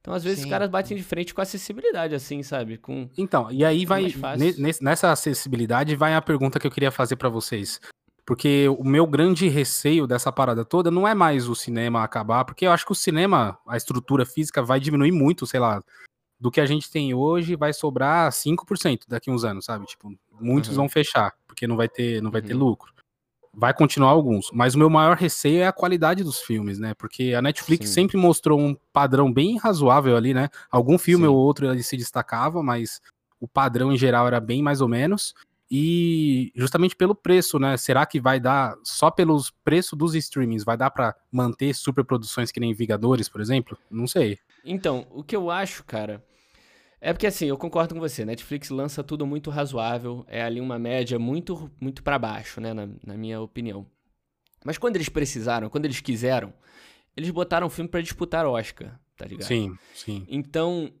[0.06, 0.44] Então, às vezes, Sim.
[0.44, 2.78] os caras batem de frente com acessibilidade, assim, sabe?
[2.78, 3.10] Com...
[3.18, 4.04] Então, e aí vai
[4.38, 7.80] ne- nesse- nessa acessibilidade vai a pergunta que eu queria fazer pra vocês.
[8.24, 12.66] Porque o meu grande receio dessa parada toda não é mais o cinema acabar, porque
[12.68, 15.82] eu acho que o cinema, a estrutura física vai diminuir muito, sei lá,
[16.38, 19.86] do que a gente tem hoje vai sobrar 5% daqui a uns anos, sabe?
[19.86, 20.76] Tipo, muitos Uhum.
[20.76, 22.60] vão fechar, porque não vai ter, não vai ter Uhum.
[22.60, 22.92] lucro.
[23.58, 26.92] Vai continuar alguns, mas o meu maior receio é a qualidade dos filmes, né?
[26.92, 27.94] Porque a Netflix Sim.
[27.94, 30.50] sempre mostrou um padrão bem razoável ali, né?
[30.70, 31.30] Algum filme Sim.
[31.30, 33.00] ou outro ele se destacava, mas
[33.40, 35.34] o padrão em geral era bem mais ou menos.
[35.70, 37.78] E justamente pelo preço, né?
[37.78, 42.60] Será que vai dar só pelos preços dos streamings, vai dar pra manter superproduções que
[42.60, 43.78] nem Vingadores, por exemplo?
[43.90, 44.38] Não sei.
[44.64, 46.22] Então, o que eu acho, cara,
[47.00, 50.78] é porque assim, eu concordo com você, Netflix lança tudo muito razoável, é ali uma
[50.78, 53.86] média muito muito para baixo, né, na, na minha opinião.
[54.64, 56.52] Mas quando eles precisaram, quando eles quiseram,
[57.16, 59.46] eles botaram o filme pra disputar Oscar, tá ligado?
[59.46, 60.26] Sim, sim.
[60.28, 60.92] Então,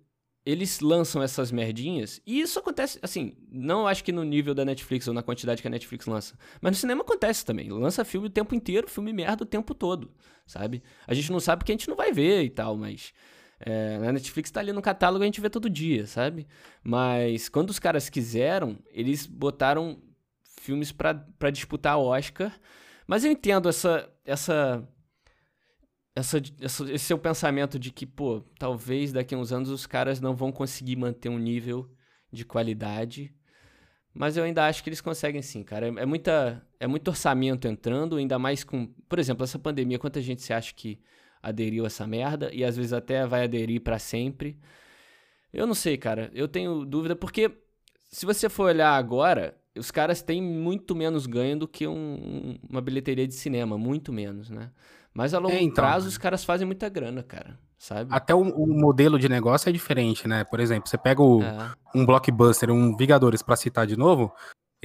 [0.46, 5.08] eles lançam essas merdinhas, e isso acontece, assim, não acho que no nível da Netflix
[5.08, 7.68] ou na quantidade que a Netflix lança, mas no cinema acontece também.
[7.68, 10.12] Lança filme o tempo inteiro, filme merda o tempo todo,
[10.46, 10.84] sabe?
[11.04, 13.12] A gente não sabe porque a gente não vai ver e tal, mas.
[13.60, 16.46] É, na Netflix tá ali no catálogo a gente vê todo dia, sabe?
[16.82, 19.98] Mas quando os caras quiseram, eles botaram
[20.60, 21.14] filmes pra
[21.52, 22.52] disputar Oscar.
[23.06, 24.86] Mas eu entendo essa, essa
[26.14, 30.20] essa, essa- esse seu pensamento de que, pô, talvez daqui a uns anos os caras
[30.20, 31.90] não vão conseguir manter um nível
[32.32, 33.34] de qualidade.
[34.14, 35.88] Mas eu ainda acho que eles conseguem sim, cara.
[35.88, 38.86] É, é muita, é muito orçamento entrando, ainda mais com.
[39.08, 40.98] Por exemplo, essa pandemia, quanta gente você acha que
[41.48, 44.58] aderiu a essa merda e às vezes até vai aderir pra sempre?
[45.52, 46.30] Eu não sei, cara.
[46.34, 47.50] Eu tenho dúvida, porque
[48.10, 52.58] se você for olhar agora, os caras têm muito menos ganho do que um- um-
[52.68, 54.70] uma bilheteria de cinema, muito menos, né?
[55.14, 58.10] Mas a longo É, então, prazo os caras fazem muita grana, cara, sabe?
[58.12, 60.44] Até o, o modelo de negócio é diferente, né?
[60.44, 64.30] Por exemplo, você pega o, É, um blockbuster, um Vingadores pra citar de novo,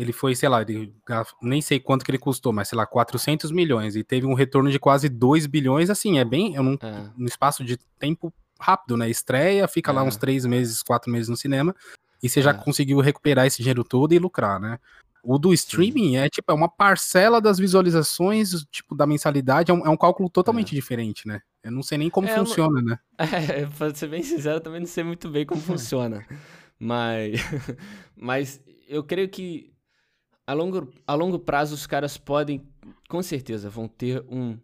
[0.01, 0.93] ele foi, sei lá, ele,
[1.41, 4.69] nem sei quanto que ele custou, mas sei lá, 400 milhões e teve um retorno
[4.71, 7.09] de quase 2 bilhões, assim, é bem, é um, é.
[7.17, 9.09] um espaço de tempo rápido, né?
[9.09, 10.03] Estreia, fica lá É.
[10.03, 11.75] uns 3 meses, 4 meses no cinema
[12.21, 12.53] e você já É.
[12.53, 14.79] conseguiu recuperar esse dinheiro todo e lucrar, né?
[15.23, 19.85] O do streaming é tipo é uma parcela das visualizações, tipo da mensalidade, é um,
[19.85, 21.41] é um cálculo totalmente diferente, né?
[21.63, 22.97] Eu não sei nem como É, eu não- funciona, né?
[23.61, 26.25] É, pra ser bem sincero, eu também não sei muito bem como funciona.
[26.79, 27.33] Mas,
[28.17, 29.71] mas eu creio que
[30.51, 32.61] a longo, a longo prazo os caras podem,
[33.07, 34.59] com certeza, vão ter um,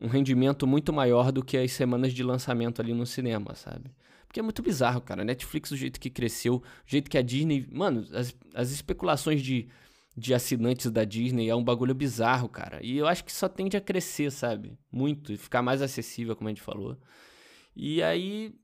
[0.00, 3.90] um rendimento muito maior do que as semanas de lançamento ali no cinema, sabe?
[4.26, 5.24] Porque é muito bizarro, cara.
[5.24, 7.66] Netflix, do jeito que cresceu, o jeito que a Disney.
[7.70, 9.68] Mano, as, as especulações de,
[10.16, 12.80] de assinantes da Disney é um bagulho bizarro, cara.
[12.82, 14.78] E eu acho que só tende a crescer, sabe?
[14.90, 16.96] Muito, e ficar mais acessível, como a gente falou.
[17.76, 18.54] E aí,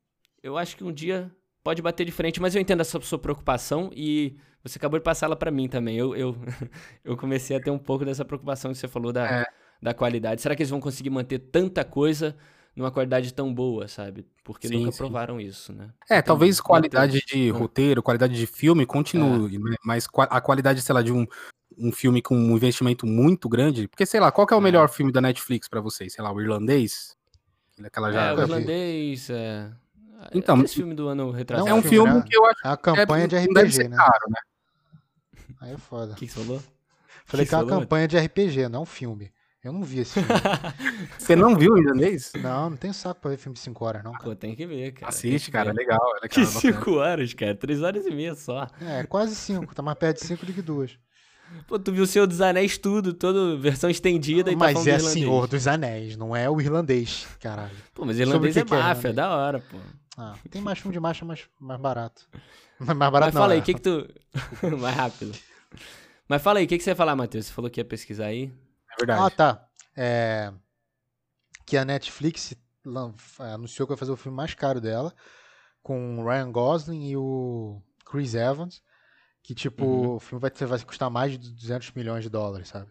[0.42, 1.30] eu acho que um dia
[1.64, 5.26] pode bater de frente, mas eu entendo essa sua preocupação e você acabou de passar
[5.26, 5.96] ela pra mim também.
[5.96, 6.36] Eu, eu,
[7.02, 9.46] eu comecei a ter um pouco dessa preocupação que você falou da, É.
[9.82, 10.42] da qualidade.
[10.42, 12.36] Será que eles vão conseguir manter tanta coisa
[12.76, 14.26] numa qualidade tão boa, sabe?
[14.42, 14.98] Porque Sim, nunca sim.
[14.98, 15.88] provaram isso, né?
[16.10, 19.76] É, Então, talvez qualidade de roteiro, qualidade de filme continue, né?
[19.84, 21.24] mas a qualidade, sei lá, de um,
[21.78, 24.60] um filme com um investimento muito grande, porque sei lá, qual é o É.
[24.60, 26.12] melhor filme da Netflix pra vocês?
[26.12, 27.16] Sei lá, o irlandês?
[27.82, 28.22] Aquela já...
[28.30, 29.70] É, o irlandês, é...
[30.32, 31.68] Então, Esse filme do ano retrasado.
[31.68, 32.24] é um filme, filme né?
[32.28, 33.96] que eu acho É que é- campanha de não deve RPG, né?
[33.96, 34.40] caro, né?
[35.60, 36.12] Aí é foda.
[36.12, 36.62] O que que você falou?
[37.26, 39.32] Falei que que é uma campanha de RPG, não um filme.
[39.62, 40.28] Eu não vi esse filme.
[41.18, 42.32] Você não viu o irlandês?
[42.42, 44.24] não, não tenho saco pra ver filme de 5 horas, não, cara.
[44.24, 45.08] Pô, tem que ver, cara.
[45.08, 46.28] Assiste, cara, é legal, é legal.
[46.28, 46.60] Que é bacana.
[46.84, 47.54] 5 horas, cara?
[47.54, 48.66] 3 horas e meia só.
[48.78, 49.74] É, quase 5.
[49.74, 50.98] Tá mais perto de 5 do que 2.
[51.66, 54.82] Pô, tu viu o Senhor dos Anéis tudo, toda versão estendida e tá Mas é
[54.82, 55.12] de irlandês.
[55.12, 57.70] Senhor dos Anéis, não é o irlandês, caralho.
[57.94, 59.78] Pô, mas irlandês é é máfia, é da hora, pô.
[60.16, 62.28] Ah, tem mais filme de marcha mais, mais barato.
[62.78, 63.62] Mais Mas barato não, fala aí, é.
[63.62, 64.08] o que que tu...
[64.80, 65.32] Mais rápido.
[66.28, 67.46] Mas fala aí, o que que você ia falar, Matheus?
[67.46, 68.52] Você falou que ia pesquisar aí?
[68.92, 69.20] É verdade.
[69.22, 69.68] Ah, tá.
[69.96, 70.52] É,
[71.66, 75.12] Que a Netflix lan- anunciou que vai fazer o filme mais caro dela,
[75.82, 78.82] com o Ryan Gosling e o Chris Evans,
[79.42, 80.14] que tipo, Uhum.
[80.16, 82.90] o filme vai, ter- vai custar mais de 200 milhões de dólares, sabe?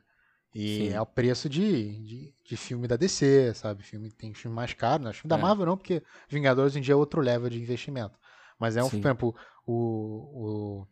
[0.54, 0.90] E Sim.
[0.94, 3.82] é o preço de, de, de filme da DC, sabe?
[3.84, 5.12] Filme, tem filme mais caro, né?
[5.14, 5.42] Filme da É.
[5.42, 8.18] Marvel não, porque Vingadores em dia é outro level de investimento.
[8.60, 9.02] Mas é um, Sim.
[9.02, 9.36] por exemplo,
[9.66, 9.74] o,
[10.84, 10.88] o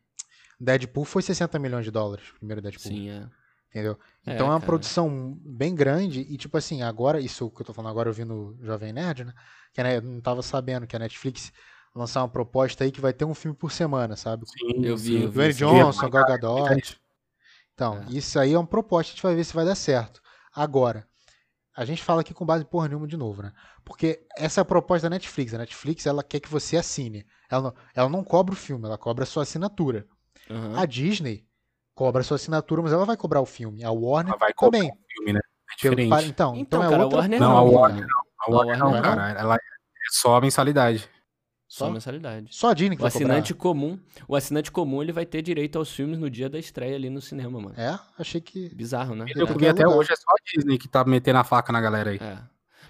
[0.59, 2.91] Deadpool foi 60 milhões de dólares, o primeiro Deadpool.
[2.91, 3.27] Sim, é.
[3.69, 3.97] Entendeu?
[4.25, 4.65] É, Então é uma cara.
[4.65, 8.25] produção bem grande e, tipo assim, agora, isso que eu tô falando agora, eu vi
[8.25, 9.33] no Jovem Nerd, né?
[9.73, 11.53] Que né, eu não tava sabendo que a Netflix
[11.95, 14.43] lançar uma proposta aí que vai ter um filme por semana, sabe?
[14.49, 15.35] Sim, Eu vi, eu vi.
[15.35, 15.53] Dwayne.
[15.53, 16.99] Johnson, Gal Gadot.
[17.81, 18.11] Então, É.
[18.15, 20.21] isso aí é uma proposta, a gente vai ver se vai dar certo.
[20.53, 21.07] Agora,
[21.75, 23.51] a gente fala aqui com base em porra nenhuma de novo, né?
[23.83, 25.51] Porque essa é a proposta da Netflix.
[25.55, 27.25] A Netflix, ela quer que você assine.
[27.49, 30.05] Ela não, ela não cobra o filme, ela cobra a sua assinatura.
[30.47, 30.77] Aham.
[30.79, 31.43] A Disney
[31.95, 33.83] cobra a sua assinatura, mas ela vai cobrar o filme.
[33.83, 34.91] A Warner Ela vai cobrar também.
[34.91, 35.39] o filme, né?
[35.39, 36.09] É Pelo- diferente.
[36.09, 37.17] pa- então, Então, então, é cara, outra...
[37.17, 37.61] a Warner Não, não, a.
[37.63, 39.29] Warner A A Warner não, cara.
[39.39, 39.59] Ela é
[40.11, 41.09] só a mensalidade.
[41.71, 41.91] Só Só?
[41.91, 42.47] mensalidade.
[42.51, 43.27] Só a Disney que O vai cobrar.
[43.27, 46.97] assinante comum, o assinante comum, ele vai ter direito aos filmes no dia da estreia
[46.97, 47.73] ali no cinema, mano.
[47.77, 48.67] É, achei que...
[48.75, 49.23] Bizarro, né?
[49.33, 49.69] Eu É.
[49.69, 52.17] até hoje é só a Disney que tá metendo a faca na galera aí.
[52.17, 52.37] É.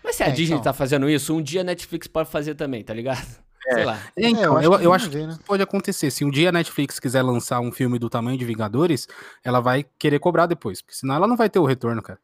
[0.04, 0.64] Mas se a É, Disney então.
[0.64, 3.22] tá fazendo isso, um dia a Netflix pode fazer também, tá ligado?
[3.72, 4.00] Sei lá.
[4.18, 5.34] É, então, É, eu, que eu vamos acho que ver, né?
[5.34, 6.10] isso pode acontecer.
[6.10, 9.08] Se um dia a Netflix quiser lançar um filme do tamanho de Vingadores,
[9.44, 12.20] ela vai querer cobrar depois, porque senão ela não vai ter o retorno, cara.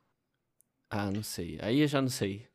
[0.90, 1.60] Ah, não sei.
[1.62, 2.47] Aí eu já não sei.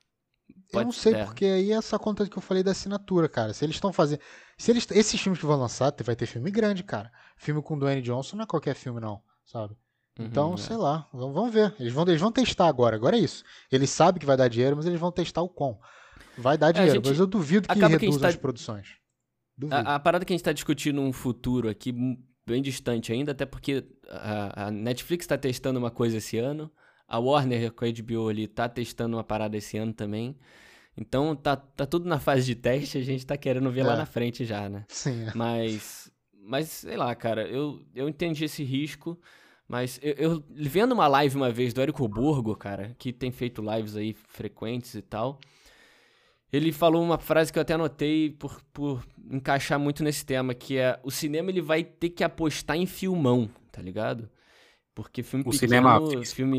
[0.72, 1.24] Eu não Pode- sei, é.
[1.24, 3.52] porque aí é essa conta que eu falei da assinatura, cara.
[3.52, 4.20] Se eles estão fazendo.
[4.56, 4.86] Se eles.
[4.90, 7.10] Esses filmes que vão lançar, vai ter filme grande, cara.
[7.36, 9.76] Filme com Dwayne Johnson não é qualquer filme, não, sabe?
[10.18, 10.58] Então, Uhum, é.
[10.58, 11.74] sei lá, vamos, ver.
[11.80, 12.96] Eles vão, eles vão testar agora.
[12.96, 13.42] Agora é isso.
[13.70, 15.78] Eles sabem que vai dar dinheiro, mas eles vão testar o quão.
[16.38, 18.88] Vai dar dinheiro, É, gente- mas eu duvido que reduza tá- as produções.
[19.70, 21.92] A, a parada que a gente tá discutindo um futuro aqui
[22.46, 26.70] bem distante ainda, até porque a, a Netflix tá testando uma coisa esse ano,
[27.12, 30.36] a Warner com a HBO ali tá testando uma parada esse ano também.
[30.96, 33.96] Então tá, tá tudo na fase de teste, a gente tá querendo ver lá É.
[33.96, 34.86] na frente já, né?
[34.88, 35.32] Sim, é.
[35.34, 39.18] Mas, mas sei lá, cara, eu, eu entendi esse risco,
[39.68, 43.62] mas eu, eu vendo uma live uma vez do Érico Borgo, cara, que tem feito
[43.62, 45.40] lives aí frequentes e tal,
[46.52, 50.76] ele falou uma frase que eu até anotei por, por encaixar muito nesse tema, que
[50.76, 54.28] é o cinema ele vai ter que apostar em filmão, tá ligado?
[54.94, 56.58] Porque filme O pequeno, cinema filme...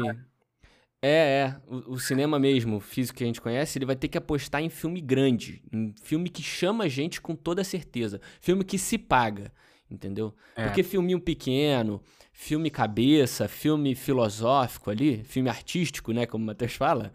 [1.05, 4.17] É, é, o, o cinema mesmo, físico que a gente conhece, ele vai ter que
[4.17, 8.77] apostar em filme grande, em filme que chama a gente com toda certeza, filme que
[8.77, 9.51] se paga,
[9.91, 10.33] entendeu?
[10.55, 10.63] É.
[10.63, 17.11] Porque filminho pequeno, filme cabeça, filme filosófico ali, filme artístico, né, como o Matheus fala,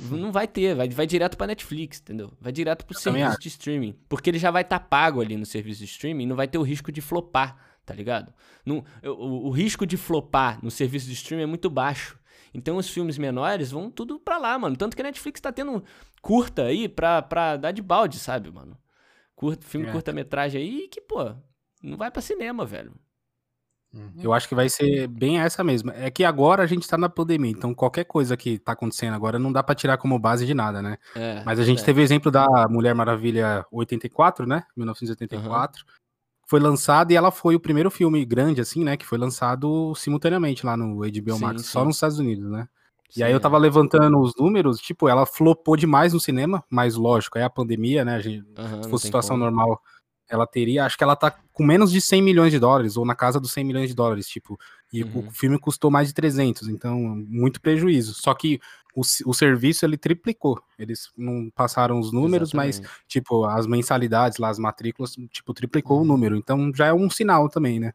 [0.00, 2.32] não vai ter, vai, vai direto pra Netflix, entendeu?
[2.40, 5.80] Vai direto pro serviço de streaming, porque ele já vai estar pago ali no serviço
[5.80, 7.54] de streaming, não vai ter o risco de flopar,
[7.84, 8.32] tá ligado?
[8.64, 12.18] Não- o, o risco de flopar no serviço de streaming é muito baixo.
[12.52, 14.76] Então os filmes menores vão tudo pra lá, mano.
[14.76, 15.82] Tanto que a Netflix tá tendo
[16.20, 18.76] curta aí pra, pra dar de balde, sabe, mano?
[19.34, 19.92] Curta, filme É.
[19.92, 21.32] curta-metragem aí que, pô,
[21.82, 22.92] não vai pra cinema, velho.
[23.92, 24.12] Uhum.
[24.22, 25.92] Eu acho que vai ser bem essa mesma.
[25.96, 29.36] É que agora a gente tá na pandemia, então qualquer coisa que tá acontecendo agora
[29.36, 30.96] não dá pra tirar como base de nada, né?
[31.16, 31.84] É, Mas a gente é.
[31.84, 34.62] teve o exemplo da Mulher Maravilha 84, né?
[34.76, 35.84] 1984.
[36.50, 38.96] Foi lançado e ela foi o primeiro filme grande, assim, né?
[38.96, 41.68] Que foi lançado simultaneamente lá no HBO Sim, Max, sim.
[41.68, 42.68] só nos Estados Unidos, né?
[43.08, 43.40] Sim, E aí eu é.
[43.40, 48.04] tava levantando os números, tipo, ela flopou demais no cinema, mas lógico, é a pandemia,
[48.04, 48.16] né?
[48.16, 49.44] A gente, Aham, se fosse situação como.
[49.44, 49.80] normal,
[50.28, 53.14] ela teria, acho que ela tá com menos de 100 milhões de dólares, ou na
[53.14, 54.58] casa dos 100 milhões de dólares, tipo,
[54.92, 55.28] e Uhum.
[55.28, 58.14] o filme custou mais de 300, então, muito prejuízo.
[58.14, 58.60] Só que
[58.94, 60.60] o, o serviço, ele triplicou.
[60.78, 62.90] Eles não passaram os números, mas, Exatamente.
[63.08, 66.02] tipo, as mensalidades lá, as matrículas, tipo, triplicou Uhum.
[66.02, 66.36] o número.
[66.36, 67.92] Então, já é um sinal também, né?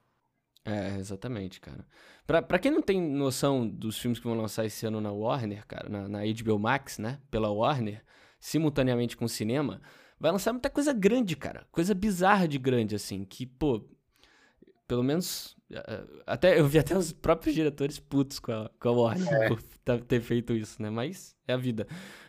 [0.64, 1.86] É, exatamente, cara.
[2.26, 5.66] Pra, pra quem não tem noção dos filmes que vão lançar esse ano na Warner,
[5.68, 7.20] cara, na, na HBO Max, né?
[7.30, 8.04] Pela Warner,
[8.40, 9.80] simultaneamente com o cinema,
[10.20, 11.68] vai lançar muita coisa grande, cara.
[11.72, 13.24] Coisa bizarra de grande, assim.
[13.26, 13.88] Que, pô,
[14.88, 15.55] pelo menos.
[16.28, 19.98] Até, eu vi até os próprios diretores putos com a, com a Warner por tá-
[19.98, 20.90] ter feito isso, né?
[20.90, 21.88] Mas é a vida.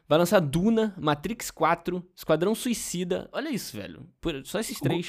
[0.08, 3.28] Vai lançar Duna, Matrix 4, Esquadrão Suicida.
[3.32, 4.06] Olha isso, velho.
[4.20, 5.08] Por- só esses três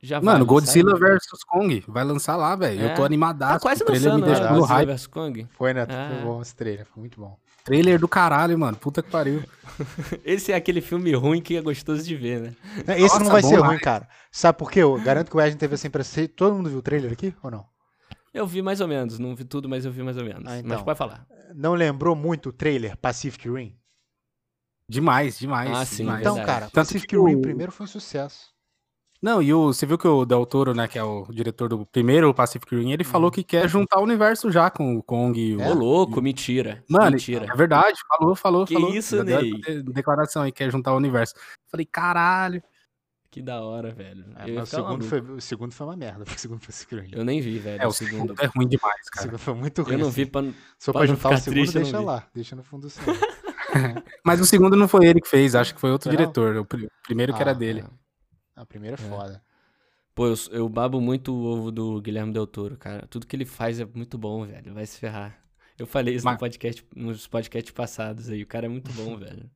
[0.00, 1.14] já Mano, Godzilla sabe?
[1.16, 2.80] vs Kong vai lançar lá, velho.
[2.80, 2.92] É.
[2.92, 3.54] Eu tô animadaço.
[3.54, 4.52] Tá quase o trailer lançando, me deixou né?
[4.52, 4.88] no Godzilla hype.
[4.88, 5.46] vs Kong.
[5.50, 5.70] Foi.
[5.72, 5.86] Ah.
[6.14, 6.86] Foi bom esse trailer.
[6.86, 7.36] Foi muito bom.
[7.68, 8.76] Trailer do caralho, mano.
[8.76, 9.42] Puta que pariu.
[10.24, 12.56] Esse é aquele filme ruim que é gostoso de ver, né?
[12.96, 14.08] Esse Nossa, não vai bom ser ruim, cara.
[14.32, 14.80] Sabe por quê?
[14.80, 16.26] Eu garanto que o Wesley teve essa impressão.
[16.28, 17.66] Todo mundo viu o trailer aqui ou não?
[18.32, 20.42] Eu vi mais ou menos, não vi tudo, mas eu vi mais ou menos.
[20.46, 20.84] Ah, Mas então.
[20.84, 21.26] pode falar.
[21.54, 23.74] Não lembrou muito o trailer Pacific Rim?
[24.88, 25.70] Demais, demais.
[25.76, 26.20] Ah, sim, demais.
[26.20, 28.48] Então, cara, Tanto Pacific que o- Rim primeiro foi um sucesso.
[29.20, 31.84] Não, e o, você viu que o Del Toro, né, que é o diretor do
[31.86, 35.56] primeiro Pacific Rim, ele falou que quer juntar o universo já com o Kong e
[35.56, 35.60] o...
[35.60, 36.84] Ô, louco, mentira.
[36.88, 37.46] Mano, mentira.
[37.52, 38.94] é verdade, falou, falou, Que falou.
[38.94, 39.82] isso, Já deu Ney?
[39.82, 41.34] Declaração aí, quer juntar o universo.
[41.68, 42.62] Falei, caralho.
[43.30, 44.24] Que da hora, velho.
[44.36, 46.24] É, o, segundo foi, o segundo foi uma merda.
[46.24, 47.10] O segundo Pacific Rim.
[47.12, 47.82] eu nem vi, velho.
[47.82, 48.34] É, o o segundo.
[48.34, 49.22] segundo é ruim demais, O cara.
[49.24, 49.92] segundo foi muito ruim.
[49.94, 50.24] Eu não assim.
[50.24, 50.42] vi pra.
[50.42, 50.50] Se
[50.86, 52.24] for pra pra juntar o segundo, triste, deixa lá.
[52.34, 53.18] Deixa no fundo do cinema.
[54.24, 56.16] Mas o segundo não foi ele que fez, acho que foi outro não?
[56.16, 56.56] diretor.
[56.56, 57.84] O pri- primeiro que era Ah, dele.
[58.58, 59.42] A primeira é foda.
[60.14, 63.06] Pô, eu, eu babo muito o ovo do Guilherme Del Toro, cara.
[63.08, 64.74] Tudo que ele faz é muito bom, velho.
[64.74, 65.38] Vai se ferrar.
[65.78, 68.42] Eu falei isso Mas- no podcast, nos podcasts passados aí.
[68.42, 69.48] O cara é muito bom, velho.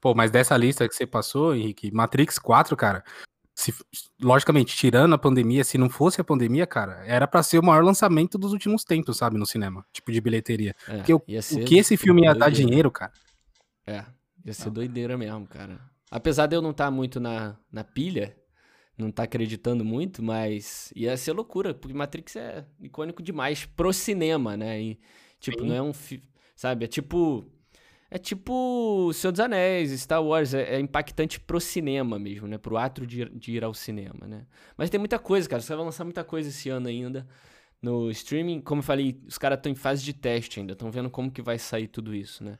[0.00, 3.04] Pô, mas dessa lista que você passou, Henrique, Matrix 4, cara,
[3.54, 3.74] se,
[4.22, 7.82] logicamente, tirando a pandemia, se não fosse a pandemia, cara, era para ser o maior
[7.84, 10.74] lançamento dos últimos tempos, sabe, no cinema, tipo de bilheteria.
[10.86, 13.12] É, Porque o, o, que esse filme ia dar dinheiro, cara?
[13.84, 14.04] É,
[14.44, 14.74] ia ser não.
[14.74, 15.78] doideira mesmo, cara.
[16.10, 18.36] Apesar de eu não estar tá muito na, na pilha,
[18.98, 24.56] não tá acreditando muito, mas ia ser loucura, porque Matrix é icônico demais pro cinema,
[24.56, 24.80] né?
[24.80, 25.00] E,
[25.38, 25.68] tipo, Sim.
[25.68, 25.92] não é um.
[26.56, 26.84] Sabe?
[26.84, 27.46] É tipo.
[28.10, 32.56] É tipo Senhor dos Anéis, Star Wars, é, é, impactante pro cinema mesmo, né?
[32.56, 34.46] Pro ato de, de ir ao cinema, né?
[34.78, 35.60] Mas tem muita coisa, cara.
[35.60, 37.28] Você vai lançar muita coisa esse ano ainda.
[37.82, 41.10] No streaming, como eu falei, os caras estão em fase de teste ainda, estão vendo
[41.10, 42.58] como que vai sair tudo isso, né?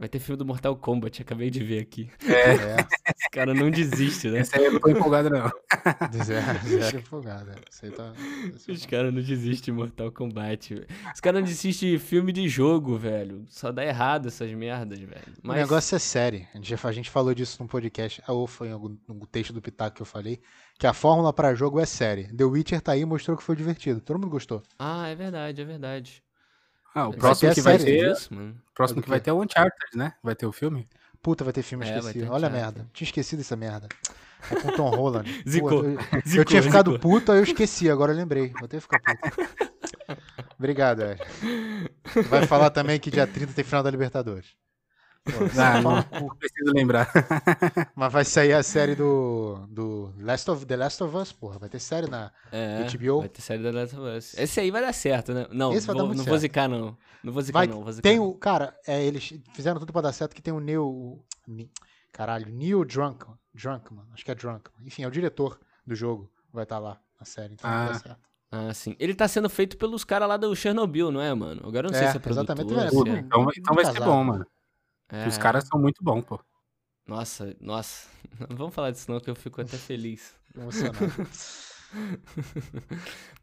[0.00, 2.10] Vai ter filme do Mortal Kombat, acabei de ver aqui.
[2.26, 2.54] É.
[2.54, 2.76] é.
[3.20, 4.40] Os caras não desistem, né?
[4.40, 5.52] Esse aí eu não tô empolgado, não.
[6.24, 7.50] Zero, zero empolgado.
[7.70, 8.14] Esse tá...
[8.66, 10.86] Os caras não desistem de Mortal Kombat, velho.
[11.14, 13.44] Os caras não desistem de filme de jogo, velho.
[13.50, 15.34] Só dá errado essas merdas, velho.
[15.42, 15.58] Mas...
[15.58, 16.48] O negócio é série.
[16.54, 19.60] A gente, a gente falou disso num podcast, ou foi em algum no texto do
[19.60, 20.40] Pitaco que eu falei,
[20.78, 22.34] que a fórmula para jogo é série.
[22.34, 24.00] The Witcher tá aí e mostrou que foi divertido.
[24.00, 24.62] Todo mundo gostou.
[24.78, 26.22] Ah, é verdade, é verdade.
[26.94, 28.14] Ah, o próximo que vai ter.
[28.74, 30.14] Próximo que vai ter é o Uncharted, né?
[30.22, 30.88] Vai ter o filme.
[31.22, 32.24] Puta, vai ter filme, é, esqueci.
[32.24, 32.86] Olha a merda.
[32.92, 33.88] Tinha esquecido essa merda.
[34.50, 35.28] É com Tom Holland.
[35.46, 35.84] Zicou.
[35.84, 37.10] eu, zicou, eu tinha ficado zicou.
[37.10, 38.52] puto, aí eu esqueci, agora eu lembrei.
[38.58, 39.50] Vou ter que ficar puto.
[40.58, 41.20] Obrigado, Ed.
[42.28, 44.56] Vai falar também que dia 30 tem final da Libertadores.
[45.24, 47.10] Pô, não, não, não preciso lembrar.
[47.94, 51.58] Mas vai sair a série do, do Last of, The Last of Us, porra.
[51.58, 53.20] Vai ter série na é, HBO.
[53.20, 54.38] Vai ter série da Last of Us.
[54.38, 55.46] Esse aí vai dar certo, né?
[55.50, 56.30] Não, Esse vai vou, dar muito não certo.
[56.30, 56.96] vou zicar, não.
[57.22, 57.82] Não vou zicar, vai, não.
[57.82, 58.32] Vou zicar, tem o.
[58.34, 61.22] Cara, é, eles fizeram tudo pra dar certo que tem o Neil.
[62.12, 63.26] Caralho, Neil Drunk.
[63.54, 64.04] Drunkman.
[64.12, 64.86] Acho que é Drunkman.
[64.86, 66.30] Enfim, é o diretor do jogo.
[66.52, 67.54] Vai estar tá lá na série.
[67.54, 67.84] Então ah.
[67.84, 68.30] vai dar certo.
[68.52, 68.96] Ah, sim.
[68.98, 71.62] Ele tá sendo feito pelos caras lá do Chernobyl, não é, mano?
[71.64, 72.58] Agora eu não sei é, se é produtor.
[72.58, 73.10] Exatamente.
[73.10, 73.18] É.
[73.20, 74.46] Então, então vai ser bom, mano.
[75.12, 75.26] É.
[75.26, 76.40] Os caras são muito bons, pô.
[77.06, 78.08] Nossa, nossa.
[78.48, 80.34] Não vamos falar disso não, que eu fico até feliz.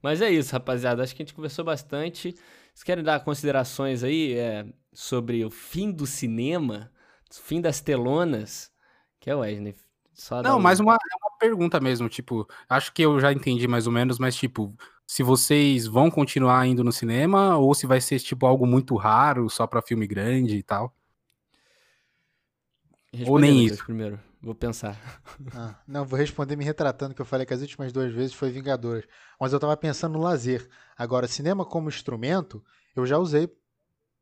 [0.02, 1.04] Mas é isso, rapaziada.
[1.04, 2.34] Acho que a gente conversou bastante.
[2.74, 6.92] Vocês querem dar considerações aí é, sobre o fim do cinema?
[7.30, 8.72] O fim das telonas?
[9.20, 9.76] Que é o Wesley.
[10.14, 10.62] Só não, um...
[10.62, 12.08] mais uma, é uma pergunta mesmo.
[12.08, 14.74] Tipo, acho que eu já entendi mais ou menos, mas tipo,
[15.06, 19.50] se vocês vão continuar indo no cinema ou se vai ser tipo algo muito raro,
[19.50, 20.94] só pra filme grande e tal?
[23.26, 23.84] Ou nem isso.
[23.86, 24.98] Primeiro, vou pensar.
[25.54, 28.50] Ah, não, vou responder me retratando, que eu falei que as últimas duas vezes foi
[28.52, 29.08] Vingadores.
[29.40, 30.68] Mas eu tava pensando no lazer.
[30.98, 32.64] Agora, cinema como instrumento,
[32.96, 33.50] eu já usei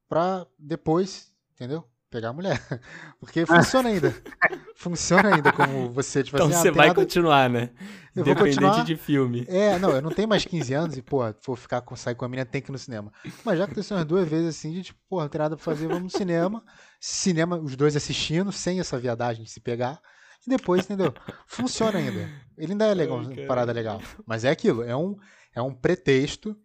[0.08, 1.88] pra depois, entendeu?
[2.16, 2.62] Pegar a mulher.
[3.20, 4.16] Porque funciona ainda.
[4.78, 6.62] funciona ainda como você, tipo então assim.
[6.62, 7.02] Você ah, vai nada...
[7.02, 7.72] continuar, né?
[8.16, 8.86] Eu Independente vou continuar...
[8.86, 9.46] de filme.
[9.50, 12.24] É, não, eu não tenho mais 15 anos e, pô, vou ficar com sair com
[12.24, 13.12] a menina, tem que ir no cinema.
[13.44, 15.90] Mas já aconteceu umas duas vezes assim, de tipo, pô, não tem nada pra fazer,
[15.90, 16.64] vamos no cinema.
[17.02, 20.00] Cinema, os dois assistindo, sem essa viadagem de se pegar.
[20.48, 21.14] E depois, entendeu?
[21.46, 22.30] Funciona ainda.
[22.58, 24.02] Ele ainda é legal, Ai, parada legal.
[24.26, 25.18] Mas é aquilo, é um,
[25.54, 26.56] é um pretexto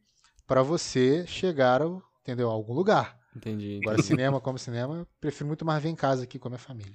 [0.46, 3.18] para você chegar, ao, entendeu, a algum lugar.
[3.34, 3.80] Entendi.
[3.82, 6.58] Agora, cinema como cinema, eu prefiro muito mais ver em casa aqui com a minha
[6.58, 6.94] família.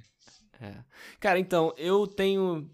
[0.59, 0.75] É.
[1.19, 2.69] Cara, então, eu tenho.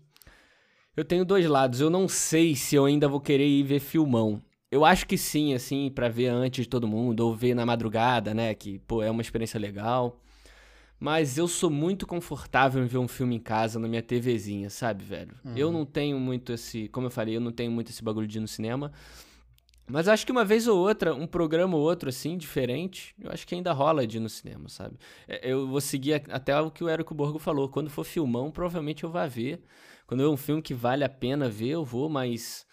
[0.96, 1.80] Eu tenho dois lados.
[1.80, 4.42] Eu não sei se eu ainda vou querer ir ver filmão.
[4.70, 8.34] Eu acho que sim, assim, para ver antes de todo mundo, ou ver na madrugada,
[8.34, 8.54] né?
[8.54, 10.22] Que, pô, é uma experiência legal.
[11.00, 15.04] Mas eu sou muito confortável em ver um filme em casa na minha TVzinha, sabe,
[15.04, 15.36] velho?
[15.44, 15.58] Uhum.
[15.58, 16.88] Eu não tenho muito esse.
[16.90, 18.92] Como eu falei, eu não tenho muito esse bagulho de ir no cinema.
[19.90, 23.46] Mas acho que uma vez ou outra, um programa ou outro, assim, diferente, eu acho
[23.46, 24.98] que ainda rola de ir no cinema, sabe?
[25.28, 27.68] É, eu vou seguir até o que o Érico Borgo falou.
[27.68, 29.62] Quando for filmão, provavelmente eu vá ver.
[30.08, 32.66] Quando é um filme que vale a pena ver, eu vou, mas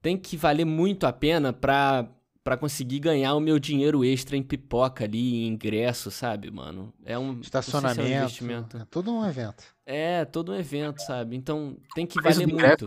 [0.00, 2.08] tem que valer muito a pena pra,
[2.44, 6.92] pra conseguir ganhar o meu dinheiro extra em pipoca ali, em ingresso, sabe, mano?
[7.04, 8.02] É um estacionamento.
[8.02, 8.76] Se é um investimento.
[8.76, 9.64] É todo um evento.
[9.84, 11.36] É, todo um evento, sabe?
[11.36, 12.86] Então tem que valer muito.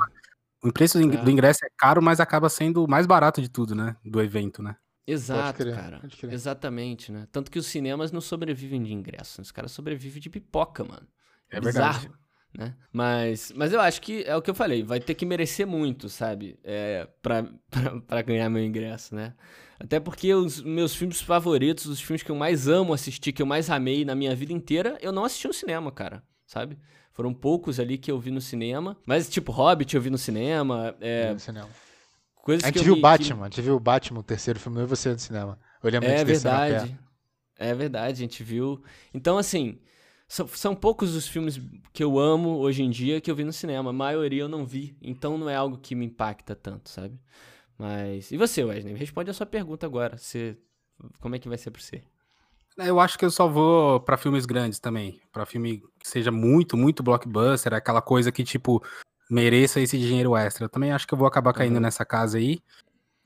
[0.63, 1.32] O preço do é.
[1.32, 3.95] ingresso é caro, mas acaba sendo o mais barato de tudo, né?
[4.06, 4.76] Do evento, né?
[5.06, 6.02] Exato, cara.
[6.30, 7.28] Exatamente, né?
[7.32, 9.41] Tanto que os cinemas não sobrevivem de ingresso.
[9.41, 11.08] Os caras sobrevivem de pipoca, mano.
[11.50, 12.19] É, é bizarro, verdade.
[12.56, 12.76] né?
[12.93, 14.84] Mas, mas eu acho que é o que eu falei.
[14.84, 16.60] Vai ter que merecer muito, sabe?
[16.63, 19.34] É, pra, pra, pra ganhar meu ingresso, né?
[19.80, 23.47] Até porque os meus filmes favoritos, os filmes que eu mais amo assistir, que eu
[23.47, 26.23] mais amei na minha vida inteira, eu não assisti no cinema, cara.
[26.46, 26.77] Sabe?
[27.12, 28.97] Foram poucos ali que eu vi no cinema.
[29.05, 30.95] Mas, tipo, Hobbit eu vi no cinema.
[30.99, 31.33] É...
[31.33, 31.69] No cinema.
[32.35, 33.41] Coisas a gente viu o Batman, que...
[33.41, 35.59] a gente viu o Batman, o terceiro filme, eu e você no cinema.
[35.83, 36.97] Eu lembro é verdade.
[37.57, 38.83] É verdade, a gente viu.
[39.13, 39.79] Então, assim,
[40.27, 41.62] são, são poucos os filmes
[41.93, 43.89] que eu amo hoje em dia que eu vi no cinema.
[43.91, 44.97] A maioria eu não vi.
[45.01, 47.19] Então não é algo que me impacta tanto, sabe?
[47.77, 48.31] Mas.
[48.31, 48.95] E você, Wesley?
[48.95, 50.17] Responde a sua pergunta agora.
[50.17, 50.57] Você...
[51.19, 52.01] Como é que vai ser pra você?
[52.78, 55.22] Eu acho que eu só vou para filmes grandes também.
[55.32, 58.84] para filme que seja muito, muito blockbuster, aquela coisa que, tipo,
[59.30, 60.65] mereça esse dinheiro extra.
[60.65, 61.82] Eu também acho que eu vou acabar caindo uhum.
[61.82, 62.60] nessa casa aí.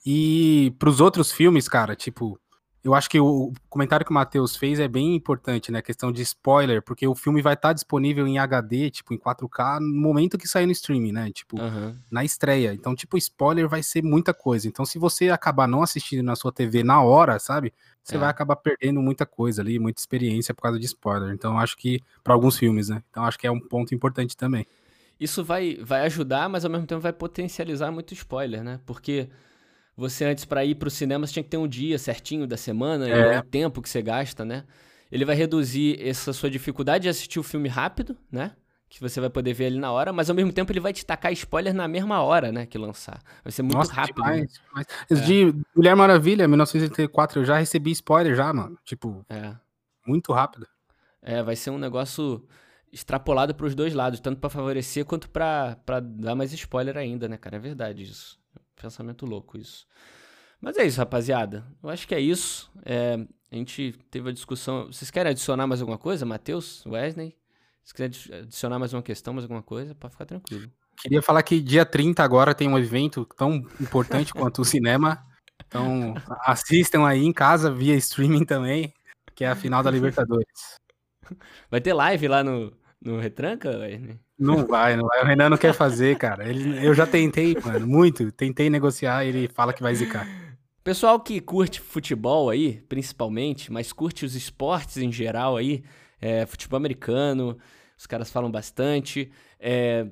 [0.05, 2.39] E pros outros filmes, cara, tipo,
[2.85, 5.79] eu acho que o comentário que o Matheus fez é bem importante, né?
[5.79, 9.17] A questão de spoiler, porque o filme vai estar tá disponível em HD, tipo, em
[9.17, 11.31] 4K, no momento que sair no streaming, né?
[11.31, 11.97] Tipo, uhum.
[12.11, 12.75] na estreia.
[12.75, 14.67] Então, tipo, spoiler vai ser muita coisa.
[14.67, 17.73] Então, se você acabar não assistindo na sua TV na hora, sabe?
[18.03, 18.19] Você é.
[18.19, 21.33] vai acabar perdendo muita coisa ali, muita experiência por causa de spoiler.
[21.33, 23.01] Então, acho que, para alguns filmes, né?
[23.09, 24.63] Então, acho que é um ponto importante também.
[25.19, 28.79] Isso vai, vai ajudar, mas ao mesmo tempo vai potencializar muito spoiler, né?
[28.85, 29.27] Porque
[29.95, 32.57] você antes para ir para o cinema você tinha que ter um dia certinho da
[32.57, 33.35] semana é.
[33.35, 34.63] e o tempo que você gasta, né?
[35.11, 38.51] Ele vai reduzir essa sua dificuldade de assistir o filme rápido, né?
[38.89, 41.05] Que você vai poder ver ali na hora, mas ao mesmo tempo ele vai te
[41.05, 42.65] tacar spoiler na mesma hora, né?
[42.65, 43.21] Que lançar.
[43.43, 44.15] Vai ser muito Nossa, rápido.
[44.15, 44.47] Demais, né?
[44.67, 44.87] demais.
[45.09, 45.15] É.
[45.15, 48.77] De Mulher Maravilha, 1984, eu já recebi spoiler já, mano.
[48.83, 49.55] Tipo, é.
[50.05, 50.67] muito rápido.
[51.21, 52.45] É, vai ser um negócio
[52.91, 57.37] extrapolado para os dois lados, tanto para favorecer quanto para dar mais spoiler ainda, né,
[57.37, 57.57] cara?
[57.57, 58.39] É verdade isso.
[58.81, 59.87] Pensamento louco isso.
[60.61, 61.65] Mas é isso, rapaziada.
[61.81, 62.71] Eu acho que é isso.
[62.83, 63.17] É,
[63.51, 64.87] a gente teve a discussão.
[64.87, 67.35] Vocês querem adicionar mais alguma coisa, Matheus, Wesley?
[67.83, 68.05] Se quiser
[68.39, 70.71] adicionar mais uma questão, mais alguma coisa, pode ficar tranquilo.
[70.97, 75.23] Queria falar que dia 30 agora tem um evento tão importante quanto o cinema.
[75.67, 76.15] Então,
[76.45, 78.93] assistam aí em casa via streaming também,
[79.35, 80.79] que é a final da Libertadores.
[81.69, 84.19] Vai ter live lá no, no Retranca, Wesley?
[84.37, 85.21] Não vai, não vai.
[85.21, 86.47] O Renan não quer fazer, cara.
[86.47, 88.31] Ele, eu já tentei, mano, muito.
[88.31, 90.27] Tentei negociar, ele fala que vai zicar.
[90.83, 95.83] Pessoal que curte futebol aí, principalmente, mas curte os esportes em geral aí,
[96.21, 97.57] é, futebol americano,
[97.97, 100.05] os caras falam bastante, é,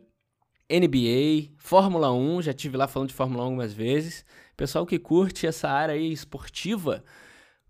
[0.67, 4.25] NBA, Fórmula 1, já tive lá falando de Fórmula 1 algumas vezes.
[4.57, 7.03] Pessoal que curte essa área aí esportiva,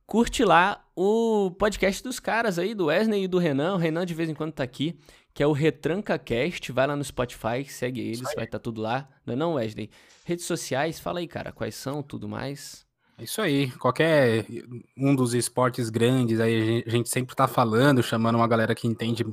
[0.06, 3.76] curte lá o podcast dos caras aí, do Wesley e do Renan.
[3.76, 4.98] O Renan de vez em quando tá aqui
[5.34, 6.72] que é o Retranca Cast.
[6.72, 9.10] Vai lá no Spotify, segue eles, vai estar tá tudo lá.
[9.26, 9.90] Não é não, Wesley?
[10.26, 12.86] Redes sociais, fala aí, cara, quais são, tudo mais.
[13.18, 14.46] É isso aí, qualquer
[14.98, 19.24] um dos esportes grandes aí a gente sempre tá falando, chamando uma galera que entende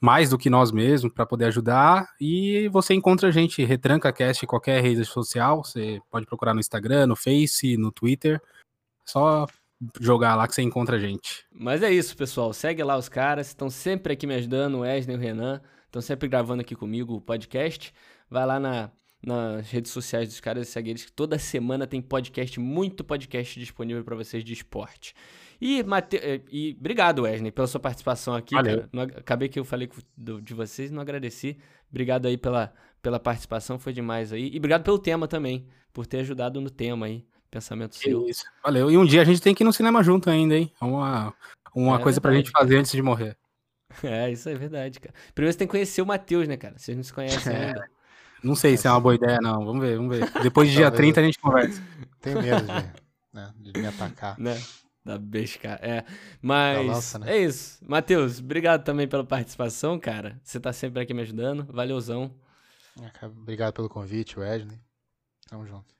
[0.00, 2.08] mais do que nós mesmos para poder ajudar.
[2.20, 5.64] E você encontra a gente, Retranca Cast, em qualquer rede social.
[5.64, 8.40] Você pode procurar no Instagram, no Face, no Twitter.
[9.04, 9.46] Só
[10.00, 11.44] jogar lá que você encontra a gente.
[11.52, 12.52] Mas é isso, pessoal.
[12.52, 13.48] Segue lá os caras.
[13.48, 15.60] Estão sempre aqui me ajudando, o Wesley e o Renan.
[15.86, 17.92] Estão sempre gravando aqui comigo o podcast.
[18.30, 18.90] Vai lá na,
[19.24, 21.10] nas redes sociais dos caras e segue eles.
[21.10, 25.14] Toda semana tem podcast, muito podcast disponível para vocês de esporte.
[25.60, 26.16] E, Mate...
[26.16, 28.54] Eh, e obrigado, Wesley, pela sua participação aqui.
[28.54, 28.88] Valeu.
[29.16, 31.58] acabei que eu falei de vocês não agradeci.
[31.90, 32.72] Obrigado aí pela,
[33.02, 34.50] pela participação, foi demais aí.
[34.52, 37.24] E obrigado pelo tema também, por ter ajudado no tema aí.
[37.50, 38.28] Pensamento seu.
[38.28, 38.44] Isso.
[38.62, 38.90] Valeu.
[38.90, 40.72] E um dia a gente tem que ir no cinema junto ainda, hein?
[40.80, 41.34] É uma,
[41.74, 42.20] uma é coisa verdade.
[42.20, 43.36] pra gente fazer antes de morrer.
[44.02, 45.14] É, isso é verdade, cara.
[45.34, 46.78] Primeiro você tem que conhecer o Matheus, né, cara?
[46.78, 47.66] Vocês não se conhecem é.
[47.68, 47.90] ainda.
[48.42, 49.64] Não sei se é uma boa ideia, não.
[49.64, 50.30] Vamos ver, vamos ver.
[50.42, 51.82] Depois de dia 30 a gente conversa.
[52.20, 52.92] Tenho medo de,
[53.32, 54.38] né, de me atacar.
[54.38, 54.60] Né?
[55.04, 55.78] Da besca.
[55.82, 56.04] É.
[56.40, 57.32] Mas lança, né?
[57.32, 57.82] é isso.
[57.88, 60.38] Matheus, obrigado também pela participação, cara.
[60.44, 61.64] Você tá sempre aqui me ajudando.
[61.72, 62.30] Valeuzão.
[63.22, 64.78] Obrigado pelo convite, Wesley.
[65.48, 65.97] Tamo junto.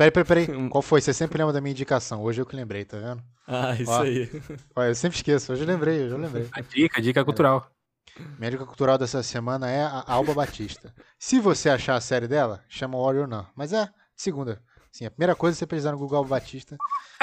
[0.00, 0.46] Peraí, peraí, peraí.
[0.70, 1.02] Qual foi?
[1.02, 2.22] Você sempre lembra da minha indicação.
[2.22, 3.22] Hoje eu que lembrei, tá vendo?
[3.46, 4.30] Ah, isso Ó, aí.
[4.74, 5.52] Ó, eu sempre esqueço.
[5.52, 6.48] Hoje eu lembrei, hoje eu lembrei.
[6.52, 7.70] A dica, a dica cultural.
[8.38, 10.94] Minha dica cultural dessa semana é a Alba Batista.
[11.18, 13.46] Se você achar a série dela, chama Warrior não.
[13.54, 14.62] Mas é segunda.
[14.90, 16.78] Sim, a primeira coisa é você pesquisar no Google Alba Batista.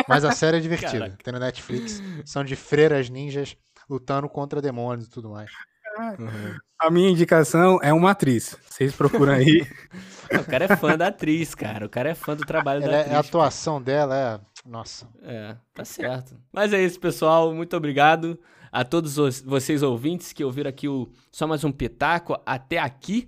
[0.08, 0.92] Mas a série é divertida.
[1.18, 1.24] Caraca.
[1.24, 2.00] Tem no Netflix.
[2.26, 3.58] São de freiras ninjas
[3.90, 5.50] lutando contra demônios e tudo mais.
[5.98, 6.58] Uhum.
[6.80, 8.56] A minha indicação é uma atriz.
[8.70, 9.66] Vocês procuram aí.
[10.32, 11.86] o cara é fã da atriz, cara.
[11.86, 13.16] O cara é fã do trabalho Ela da é, atriz.
[13.16, 14.40] A atuação dela é.
[14.70, 15.08] Nossa.
[15.24, 16.36] É, tá certo.
[16.54, 17.54] Mas é isso, pessoal.
[17.54, 18.40] Muito obrigado
[18.72, 23.28] a todos vocês ouvintes que ouviram aqui o só mais um pitaco até aqui.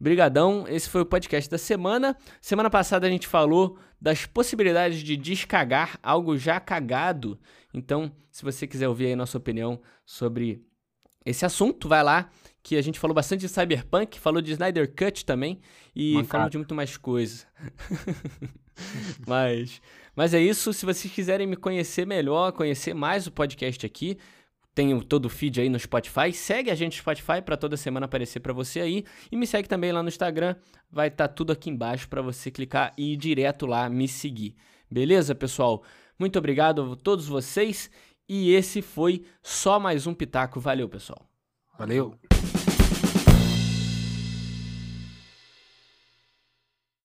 [0.00, 2.16] Brigadão, esse foi o podcast da semana.
[2.40, 7.38] Semana passada a gente falou das possibilidades de descagar algo já cagado.
[7.72, 10.64] Então, se você quiser ouvir aí a nossa opinião sobre
[11.24, 12.30] esse assunto, vai lá,
[12.62, 15.60] que a gente falou bastante de Cyberpunk, falou de Snyder Cut também
[15.94, 16.28] e Mancado.
[16.28, 17.46] falou de muito mais coisa.
[19.26, 19.80] mas,
[20.14, 24.18] mas é isso, se vocês quiserem me conhecer melhor, conhecer mais o podcast aqui,
[24.74, 26.32] tenho todo o feed aí no Spotify.
[26.32, 29.04] Segue a gente no Spotify para toda semana aparecer para você aí.
[29.30, 30.54] E me segue também lá no Instagram.
[30.90, 34.54] Vai estar tá tudo aqui embaixo para você clicar e ir direto lá me seguir.
[34.90, 35.82] Beleza, pessoal?
[36.18, 37.90] Muito obrigado a todos vocês
[38.32, 40.60] e esse foi só mais um Pitaco.
[40.60, 41.28] Valeu, pessoal.
[41.76, 42.14] Valeu.